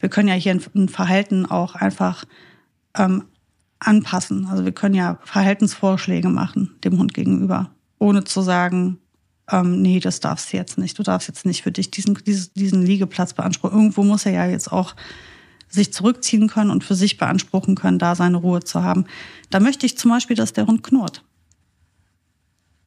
[0.00, 2.24] Wir können ja hier ein Verhalten auch einfach
[2.96, 3.24] ähm,
[3.86, 4.46] anpassen.
[4.46, 8.98] Also wir können ja Verhaltensvorschläge machen dem Hund gegenüber, ohne zu sagen,
[9.50, 10.98] ähm, nee, das darfst du jetzt nicht.
[10.98, 13.76] Du darfst jetzt nicht für dich diesen, diesen, diesen Liegeplatz beanspruchen.
[13.76, 14.94] Irgendwo muss er ja jetzt auch
[15.68, 19.06] sich zurückziehen können und für sich beanspruchen können, da seine Ruhe zu haben.
[19.50, 21.24] Da möchte ich zum Beispiel, dass der Hund knurrt.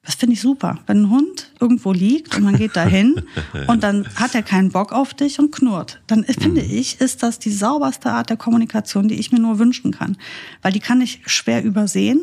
[0.06, 0.78] Das finde ich super.
[0.86, 3.24] Wenn ein Hund irgendwo liegt und man geht dahin
[3.68, 6.70] und dann hat er keinen Bock auf dich und knurrt, dann finde mhm.
[6.70, 10.18] ich, ist das die sauberste Art der Kommunikation, die ich mir nur wünschen kann.
[10.62, 12.22] Weil die kann ich schwer übersehen.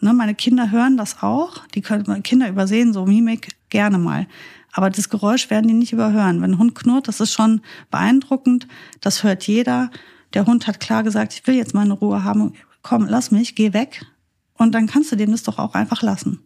[0.00, 1.66] Ne, meine Kinder hören das auch.
[1.74, 4.26] Die können, Kinder übersehen so Mimik gerne mal.
[4.72, 6.40] Aber das Geräusch werden die nicht überhören.
[6.40, 7.60] Wenn ein Hund knurrt, das ist schon
[7.90, 8.66] beeindruckend.
[9.02, 9.90] Das hört jeder.
[10.32, 12.54] Der Hund hat klar gesagt, ich will jetzt meine Ruhe haben.
[12.82, 14.06] Komm, lass mich, geh weg.
[14.54, 16.40] Und dann kannst du dem das doch auch einfach lassen.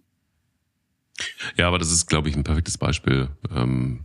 [1.57, 4.05] Ja, aber das ist, glaube ich, ein perfektes Beispiel ähm,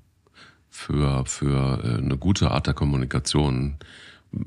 [0.69, 3.77] für, für äh, eine gute Art der Kommunikation.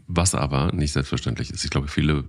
[0.06, 1.64] Was aber nicht selbstverständlich ist.
[1.64, 2.24] Ich glaube, viele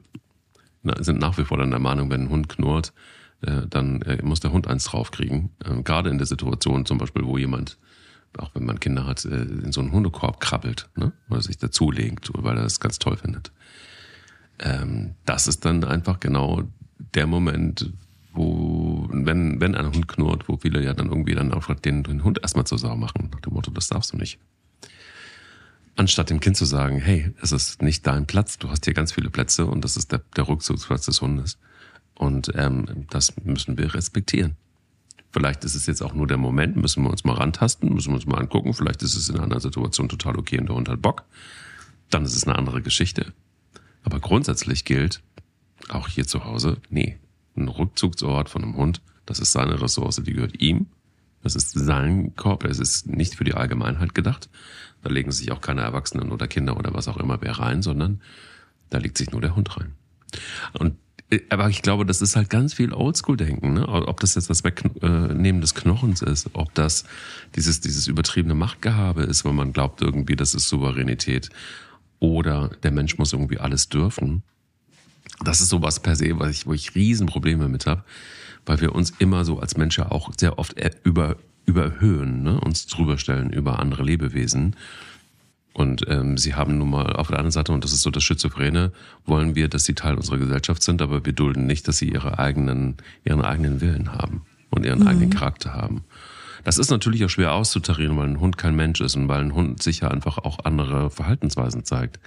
[1.00, 2.94] sind nach wie vor dann der Meinung, wenn ein Hund knurrt,
[3.42, 5.52] äh, dann äh, muss der Hund eins draufkriegen.
[5.66, 7.78] Ähm, gerade in der Situation zum Beispiel, wo jemand,
[8.38, 11.12] auch wenn man Kinder hat, äh, in so einen Hundekorb krabbelt ne?
[11.30, 13.52] oder sich dazulegt, weil er das ganz toll findet.
[14.60, 16.64] Ähm, das ist dann einfach genau
[17.16, 17.92] der Moment,
[18.34, 22.24] wo, wenn, wenn ein Hund knurrt, wo viele ja dann irgendwie dann auch den, den
[22.24, 24.40] Hund erstmal zur Sau machen, nach dem Motto, das darfst du nicht.
[25.96, 29.12] Anstatt dem Kind zu sagen, hey, es ist nicht dein Platz, du hast hier ganz
[29.12, 31.60] viele Plätze und das ist der, der Rückzugsplatz des Hundes.
[32.16, 34.56] Und ähm, das müssen wir respektieren.
[35.32, 38.16] Vielleicht ist es jetzt auch nur der Moment, müssen wir uns mal rantasten, müssen wir
[38.16, 38.74] uns mal angucken.
[38.74, 41.24] Vielleicht ist es in einer Situation total okay und der Hund hat Bock.
[42.10, 43.34] Dann ist es eine andere Geschichte.
[44.04, 45.22] Aber grundsätzlich gilt,
[45.90, 47.18] auch hier zu Hause, nee,
[47.56, 50.88] ein Rückzugsort von einem Hund, das ist seine Ressource, die gehört ihm.
[51.44, 54.50] Das ist sein Korb, es ist nicht für die Allgemeinheit gedacht.
[55.02, 58.22] Da legen sich auch keine Erwachsenen oder Kinder oder was auch immer wer rein, sondern
[58.90, 59.94] da legt sich nur der Hund rein.
[60.74, 60.96] Und
[61.50, 63.88] aber ich glaube, das ist halt ganz viel Oldschool-Denken, ne?
[63.88, 67.06] Ob das jetzt das Wegnehmen des Knochens ist, ob das
[67.56, 71.50] dieses, dieses übertriebene Machtgehabe ist, weil man glaubt irgendwie, das ist Souveränität.
[72.20, 74.44] Oder der Mensch muss irgendwie alles dürfen.
[75.44, 78.04] Das ist sowas per se, was ich, wo ich Riesenprobleme mit habe,
[78.66, 82.60] weil wir uns immer so als Menschen auch sehr oft über, überhöhen, ne?
[82.60, 84.76] uns drüber stellen über andere Lebewesen.
[85.74, 88.24] Und ähm, sie haben nun mal auf der anderen Seite, und das ist so das
[88.24, 88.92] Schizophrene,
[89.26, 92.38] wollen wir, dass sie Teil unserer Gesellschaft sind, aber wir dulden nicht, dass sie ihre
[92.38, 95.08] eigenen, ihren eigenen Willen haben und ihren mhm.
[95.08, 96.04] eigenen Charakter haben.
[96.64, 99.54] Das ist natürlich auch schwer auszutarieren, weil ein Hund kein Mensch ist und weil ein
[99.54, 102.20] Hund sicher einfach auch andere Verhaltensweisen zeigt.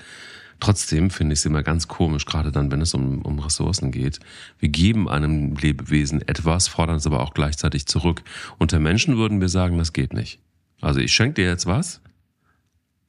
[0.61, 4.21] Trotzdem finde ich es immer ganz komisch, gerade dann, wenn es um, um Ressourcen geht.
[4.59, 8.23] Wir geben einem Lebewesen etwas, fordern es aber auch gleichzeitig zurück.
[8.59, 10.41] Unter Menschen würden wir sagen, das geht nicht.
[10.81, 12.01] Also ich schenke dir jetzt was,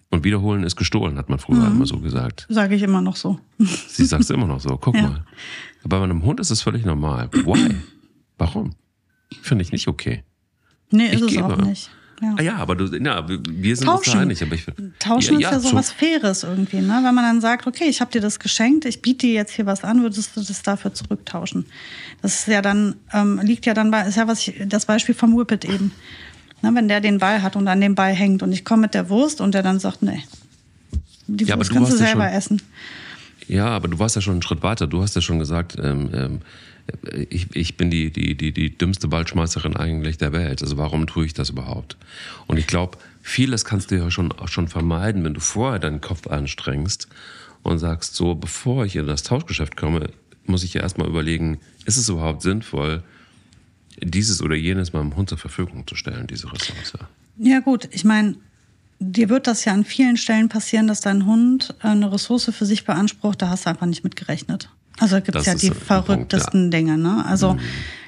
[0.09, 1.77] und wiederholen ist gestohlen, hat man früher mhm.
[1.77, 2.45] immer so gesagt.
[2.49, 3.39] Sage ich immer noch so.
[3.57, 4.77] Sie sagt es immer noch so.
[4.77, 5.01] Guck ja.
[5.01, 5.25] mal.
[5.83, 7.29] Aber bei einem Hund ist es völlig normal.
[7.33, 7.75] Why?
[8.37, 8.75] Warum?
[9.41, 10.23] Finde ich nicht okay.
[10.91, 11.45] Nee, ist ich es gebe.
[11.45, 11.89] auch nicht.
[12.21, 12.35] Ja.
[12.37, 13.97] Ah, ja, aber du, ja, wir sind Tauschen.
[13.97, 14.41] uns da einig.
[14.41, 14.65] Aber ich,
[14.97, 17.01] Tauschen ja, ist ja, so was Faires irgendwie, ne?
[17.03, 19.65] Wenn man dann sagt, okay, ich habe dir das geschenkt, ich biete dir jetzt hier
[19.65, 21.65] was an, würdest du das dafür zurücktauschen?
[22.21, 25.13] Das ist ja dann, ähm, liegt ja dann bei, ist ja was ich, das Beispiel
[25.13, 25.91] vom Whippet eben.
[26.63, 28.95] Ne, wenn der den Ball hat und an dem Ball hängt und ich komme mit
[28.95, 30.23] der Wurst und der dann sagt, nee,
[31.27, 32.61] die ja, Wurst kannst du selber schon, essen.
[33.47, 34.87] Ja, aber du warst ja schon einen Schritt weiter.
[34.87, 36.41] Du hast ja schon gesagt, ähm, ähm,
[37.29, 40.61] ich, ich bin die, die, die, die dümmste Ballschmeißerin eigentlich der Welt.
[40.61, 41.97] Also warum tue ich das überhaupt?
[42.47, 46.27] Und ich glaube, vieles kannst du ja schon, schon vermeiden, wenn du vorher deinen Kopf
[46.27, 47.07] anstrengst
[47.63, 50.09] und sagst, so, bevor ich in das Tauschgeschäft komme,
[50.45, 53.03] muss ich ja erstmal überlegen, ist es überhaupt sinnvoll,
[54.01, 56.93] dieses oder jenes meinem Hund zur Verfügung zu stellen, diese Ressource?
[57.37, 58.35] Ja gut, ich meine,
[58.99, 62.85] dir wird das ja an vielen Stellen passieren, dass dein Hund eine Ressource für sich
[62.85, 64.69] beansprucht, da hast du einfach nicht mit gerechnet.
[64.99, 66.79] Also da gibt es ja die verrücktesten Punkt, ja.
[66.79, 66.97] Dinge.
[66.97, 67.25] Ne?
[67.25, 67.59] Also mhm.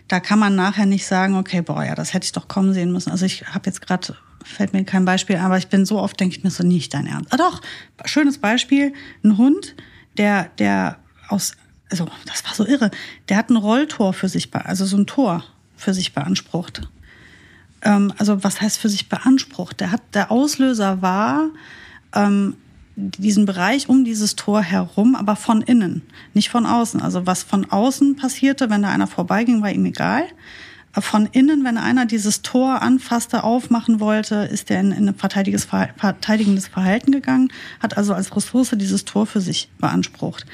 [0.07, 2.91] da kann man nachher nicht sagen, okay, boah, ja, das hätte ich doch kommen sehen
[2.91, 3.11] müssen.
[3.11, 6.37] Also ich habe jetzt gerade, fällt mir kein Beispiel, aber ich bin so oft, denke
[6.37, 7.31] ich mir so, nicht dein Ernst.
[7.31, 7.61] Ah doch,
[8.05, 9.75] schönes Beispiel, ein Hund,
[10.17, 11.53] der, der aus,
[11.91, 12.91] also das war so irre,
[13.29, 15.43] der hat ein Rolltor für sich, also so ein Tor
[15.77, 16.81] für sich beansprucht.
[17.81, 19.79] Ähm, also was heißt für sich beansprucht?
[19.79, 21.49] Der hat, der Auslöser war,
[22.13, 22.55] ähm,
[23.00, 26.02] diesen Bereich um dieses Tor herum, aber von innen,
[26.34, 27.02] nicht von außen.
[27.02, 30.24] Also was von außen passierte, wenn da einer vorbeiging, war ihm egal.
[30.93, 36.68] Von innen, wenn einer dieses Tor anfasste, aufmachen wollte, ist er in, in ein verteidigendes
[36.68, 40.45] Verhalten gegangen, hat also als Ressource dieses Tor für sich beansprucht.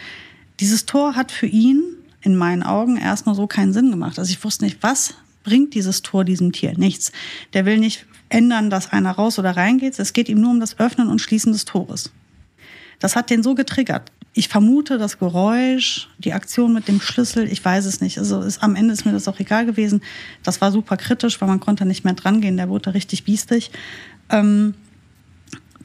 [0.60, 1.82] Dieses Tor hat für ihn
[2.22, 4.20] in meinen Augen erstmal so keinen Sinn gemacht.
[4.20, 6.78] Also ich wusste nicht, was bringt dieses Tor diesem Tier?
[6.78, 7.12] Nichts.
[7.54, 9.98] Der will nicht ändern, dass einer raus oder reingeht.
[10.00, 12.12] Es geht ihm nur um das Öffnen und Schließen des Tores.
[13.00, 14.12] Das hat den so getriggert.
[14.34, 18.18] Ich vermute, das Geräusch, die Aktion mit dem Schlüssel, ich weiß es nicht.
[18.20, 20.02] Also ist, am Ende ist mir das auch egal gewesen.
[20.44, 22.58] Das war super kritisch, weil man konnte nicht mehr drangehen.
[22.58, 23.72] Der wurde richtig biestig.
[24.30, 24.74] Ähm,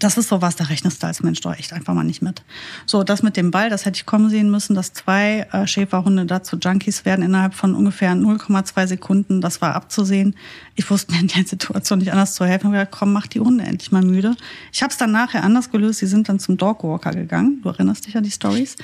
[0.01, 2.42] das ist sowas, da rechnest du als Mensch doch echt einfach mal nicht mit.
[2.86, 6.24] So, das mit dem Ball, das hätte ich kommen sehen müssen, dass zwei äh, Schäferhunde
[6.24, 9.42] dazu Junkies werden innerhalb von ungefähr 0,2 Sekunden.
[9.42, 10.34] Das war abzusehen.
[10.74, 12.61] Ich wusste mir in der Situation nicht anders zu helfen.
[12.61, 14.36] Ich habe gesagt, komm, mach die Hunde endlich mal müde.
[14.72, 15.98] Ich habe es dann nachher anders gelöst.
[15.98, 17.61] Sie sind dann zum Dogwalker gegangen.
[17.62, 18.76] Du erinnerst dich an die Stories.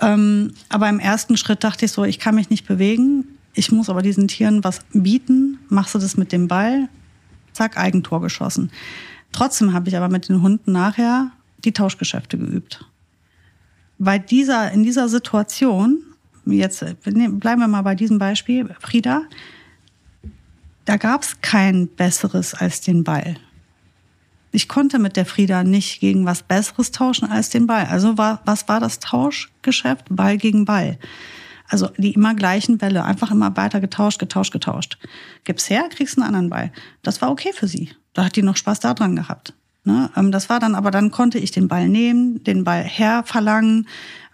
[0.00, 3.24] Ähm, aber im ersten Schritt dachte ich so, ich kann mich nicht bewegen.
[3.54, 5.58] Ich muss aber diesen Tieren was bieten.
[5.68, 6.88] Machst du das mit dem Ball?
[7.52, 8.70] Zack, Eigentor geschossen.
[9.32, 11.30] Trotzdem habe ich aber mit den Hunden nachher
[11.64, 12.84] die Tauschgeschäfte geübt.
[13.98, 16.02] Weil dieser, in dieser Situation,
[16.44, 19.22] jetzt bleiben wir mal bei diesem Beispiel, Frieda,
[20.84, 23.36] da gab es kein Besseres als den Ball.
[24.52, 27.86] Ich konnte mit der Frieda nicht gegen was Besseres tauschen als den Ball.
[27.86, 30.06] Also war, was war das Tauschgeschäft?
[30.08, 30.98] Ball gegen Ball.
[31.68, 34.98] Also die immer gleichen Bälle, einfach immer weiter getauscht, getauscht, getauscht.
[35.44, 36.72] Gib's her, kriegst einen anderen Ball.
[37.02, 37.90] Das war okay für sie.
[38.16, 39.52] Da hat die noch Spaß daran gehabt.
[39.84, 40.08] Ne?
[40.16, 43.86] Ähm, das war dann, aber dann konnte ich den Ball nehmen, den Ball herverlangen.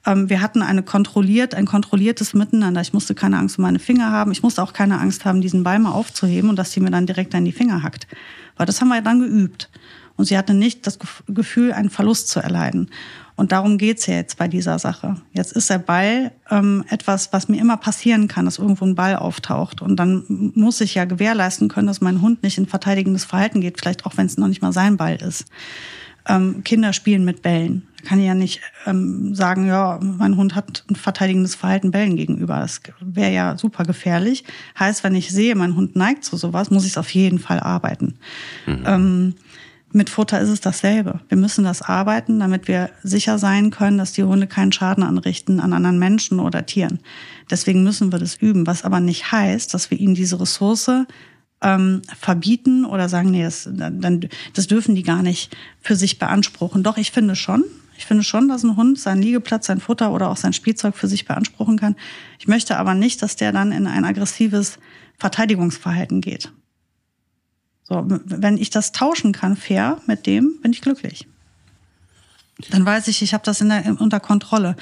[0.06, 2.80] Ähm, wir hatten eine kontrolliert, ein kontrolliertes Miteinander.
[2.80, 4.30] Ich musste keine Angst um meine Finger haben.
[4.30, 7.06] Ich musste auch keine Angst haben, diesen Ball mal aufzuheben und dass die mir dann
[7.06, 8.06] direkt an die Finger hackt.
[8.56, 9.68] Weil das haben wir dann geübt.
[10.22, 12.90] Und sie hatte nicht das Gefühl, einen Verlust zu erleiden.
[13.34, 15.16] Und darum geht's ja jetzt bei dieser Sache.
[15.32, 19.16] Jetzt ist der Ball ähm, etwas, was mir immer passieren kann, dass irgendwo ein Ball
[19.16, 19.82] auftaucht.
[19.82, 23.80] Und dann muss ich ja gewährleisten können, dass mein Hund nicht in verteidigendes Verhalten geht,
[23.80, 25.46] vielleicht auch wenn es noch nicht mal sein Ball ist.
[26.28, 27.88] Ähm, Kinder spielen mit Bällen.
[27.96, 32.14] Da kann ich ja nicht ähm, sagen, ja, mein Hund hat ein verteidigendes Verhalten Bällen
[32.14, 32.60] gegenüber.
[32.60, 34.44] Das wäre ja super gefährlich.
[34.78, 37.58] Heißt, wenn ich sehe, mein Hund neigt zu sowas, muss ich es auf jeden Fall
[37.58, 38.14] arbeiten.
[38.66, 38.84] Mhm.
[38.86, 39.34] Ähm,
[39.92, 41.20] mit Futter ist es dasselbe.
[41.28, 45.60] Wir müssen das arbeiten, damit wir sicher sein können, dass die Hunde keinen Schaden anrichten
[45.60, 47.00] an anderen Menschen oder Tieren.
[47.50, 50.90] Deswegen müssen wir das üben, was aber nicht heißt, dass wir ihnen diese Ressource
[51.62, 56.82] ähm, verbieten oder sagen, nee, das, dann, das dürfen die gar nicht für sich beanspruchen.
[56.82, 57.64] Doch, ich finde schon,
[57.96, 61.08] ich finde schon, dass ein Hund seinen Liegeplatz, sein Futter oder auch sein Spielzeug für
[61.08, 61.96] sich beanspruchen kann.
[62.38, 64.78] Ich möchte aber nicht, dass der dann in ein aggressives
[65.18, 66.50] Verteidigungsverhalten geht.
[67.92, 71.28] So, wenn ich das tauschen kann, fair mit dem, bin ich glücklich.
[72.70, 74.76] Dann weiß ich, ich habe das der, unter Kontrolle.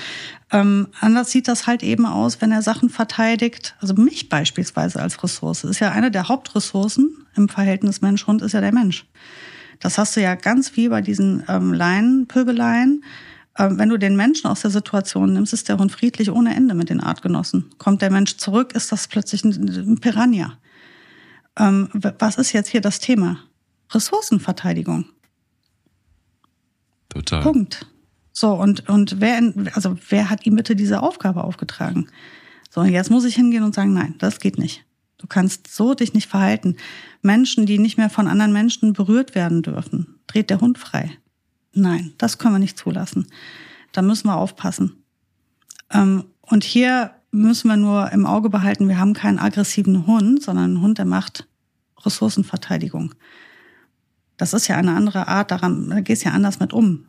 [0.53, 3.75] Ähm, anders sieht das halt eben aus, wenn er Sachen verteidigt.
[3.81, 5.65] Also mich beispielsweise als Ressource.
[5.65, 9.07] Ist ja eine der Hauptressourcen im Verhältnis Mensch-Hund, ist ja der Mensch.
[9.81, 13.03] Das hast du ja ganz wie bei diesen ähm, Leinen, Pöbeleien.
[13.59, 16.75] Ähm, wenn du den Menschen aus der Situation nimmst, ist der Hund friedlich ohne Ende
[16.75, 17.71] mit den Artgenossen.
[17.79, 20.59] Kommt der Mensch zurück, ist das plötzlich ein, ein Piranha
[21.59, 23.39] ähm, was ist jetzt hier das Thema?
[23.91, 25.07] Ressourcenverteidigung.
[27.09, 27.43] Total.
[27.43, 27.87] Punkt.
[28.33, 32.09] So, und, und wer, also wer hat ihm bitte diese Aufgabe aufgetragen?
[32.71, 34.85] So, und jetzt muss ich hingehen und sagen, nein, das geht nicht.
[35.19, 36.77] Du kannst so dich nicht verhalten.
[37.21, 41.11] Menschen, die nicht mehr von anderen Menschen berührt werden dürfen, dreht der Hund frei.
[41.73, 43.27] Nein, das können wir nicht zulassen.
[43.93, 45.05] Da müssen wir aufpassen.
[45.93, 50.65] Ähm, und hier müssen wir nur im Auge behalten, wir haben keinen aggressiven Hund, sondern
[50.65, 51.47] einen Hund, der macht
[52.05, 53.15] Ressourcenverteidigung.
[54.37, 57.07] Das ist ja eine andere Art, daran da gehst du ja anders mit um.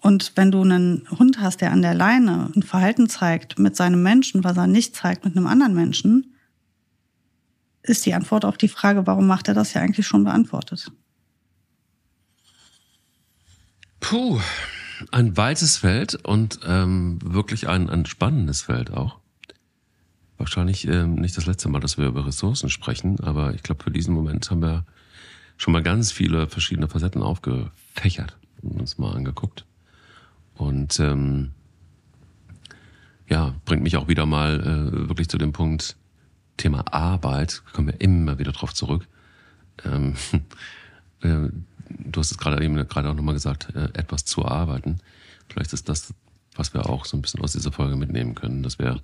[0.00, 4.02] Und wenn du einen Hund hast, der an der Leine ein Verhalten zeigt mit seinem
[4.02, 6.34] Menschen, was er nicht zeigt mit einem anderen Menschen,
[7.82, 10.92] ist die Antwort auf die Frage, warum macht er das ja eigentlich schon beantwortet.
[14.00, 14.40] Puh,
[15.10, 19.17] ein weites Feld und ähm, wirklich ein, ein spannendes Feld auch.
[20.38, 23.90] Wahrscheinlich ähm, nicht das letzte Mal, dass wir über Ressourcen sprechen, aber ich glaube, für
[23.90, 24.84] diesen Moment haben wir
[25.56, 29.64] schon mal ganz viele verschiedene Facetten aufgefächert und uns mal angeguckt.
[30.54, 31.50] Und ähm,
[33.28, 35.96] ja, bringt mich auch wieder mal äh, wirklich zu dem Punkt
[36.56, 37.62] Thema Arbeit.
[37.72, 39.06] Kommen wir immer wieder drauf zurück.
[39.84, 40.14] Ähm,
[41.22, 41.48] äh,
[41.88, 44.98] du hast es gerade eben gerade auch nochmal gesagt, äh, etwas zu arbeiten.
[45.48, 46.14] Vielleicht ist das,
[46.54, 49.00] was wir auch so ein bisschen aus dieser Folge mitnehmen können, dass wir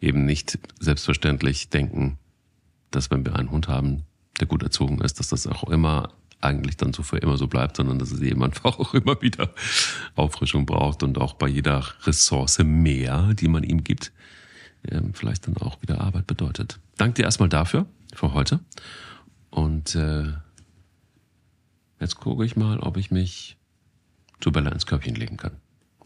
[0.00, 2.18] eben nicht selbstverständlich denken,
[2.90, 4.04] dass wenn wir einen Hund haben,
[4.40, 7.76] der gut erzogen ist, dass das auch immer eigentlich dann so für immer so bleibt,
[7.76, 9.50] sondern dass es eben einfach auch immer wieder
[10.14, 14.12] Auffrischung braucht und auch bei jeder Ressource mehr, die man ihm gibt,
[14.88, 16.80] ähm, vielleicht dann auch wieder Arbeit bedeutet.
[16.96, 18.60] Danke dir erstmal dafür, für heute.
[19.50, 20.32] Und äh,
[22.00, 23.58] jetzt gucke ich mal, ob ich mich
[24.40, 25.59] zu Bella ins Körbchen legen kann.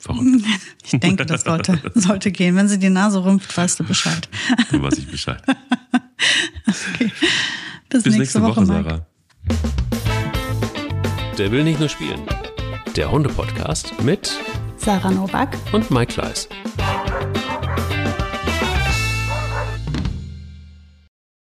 [0.04, 0.44] Verrückt.
[0.84, 2.56] Ich denke, das sollte, sollte gehen.
[2.56, 4.28] Wenn sie die Nase rümpft, weißt du Bescheid.
[4.70, 5.42] Dann weiß ich Bescheid.
[6.66, 7.10] okay.
[7.88, 9.06] Bis, Bis nächste, nächste, Woche, Woche Sarah.
[11.38, 12.20] Der will nicht nur spielen.
[12.96, 14.30] Der Hunde-Podcast mit
[14.76, 16.48] Sarah Novak und Mike Kleiss.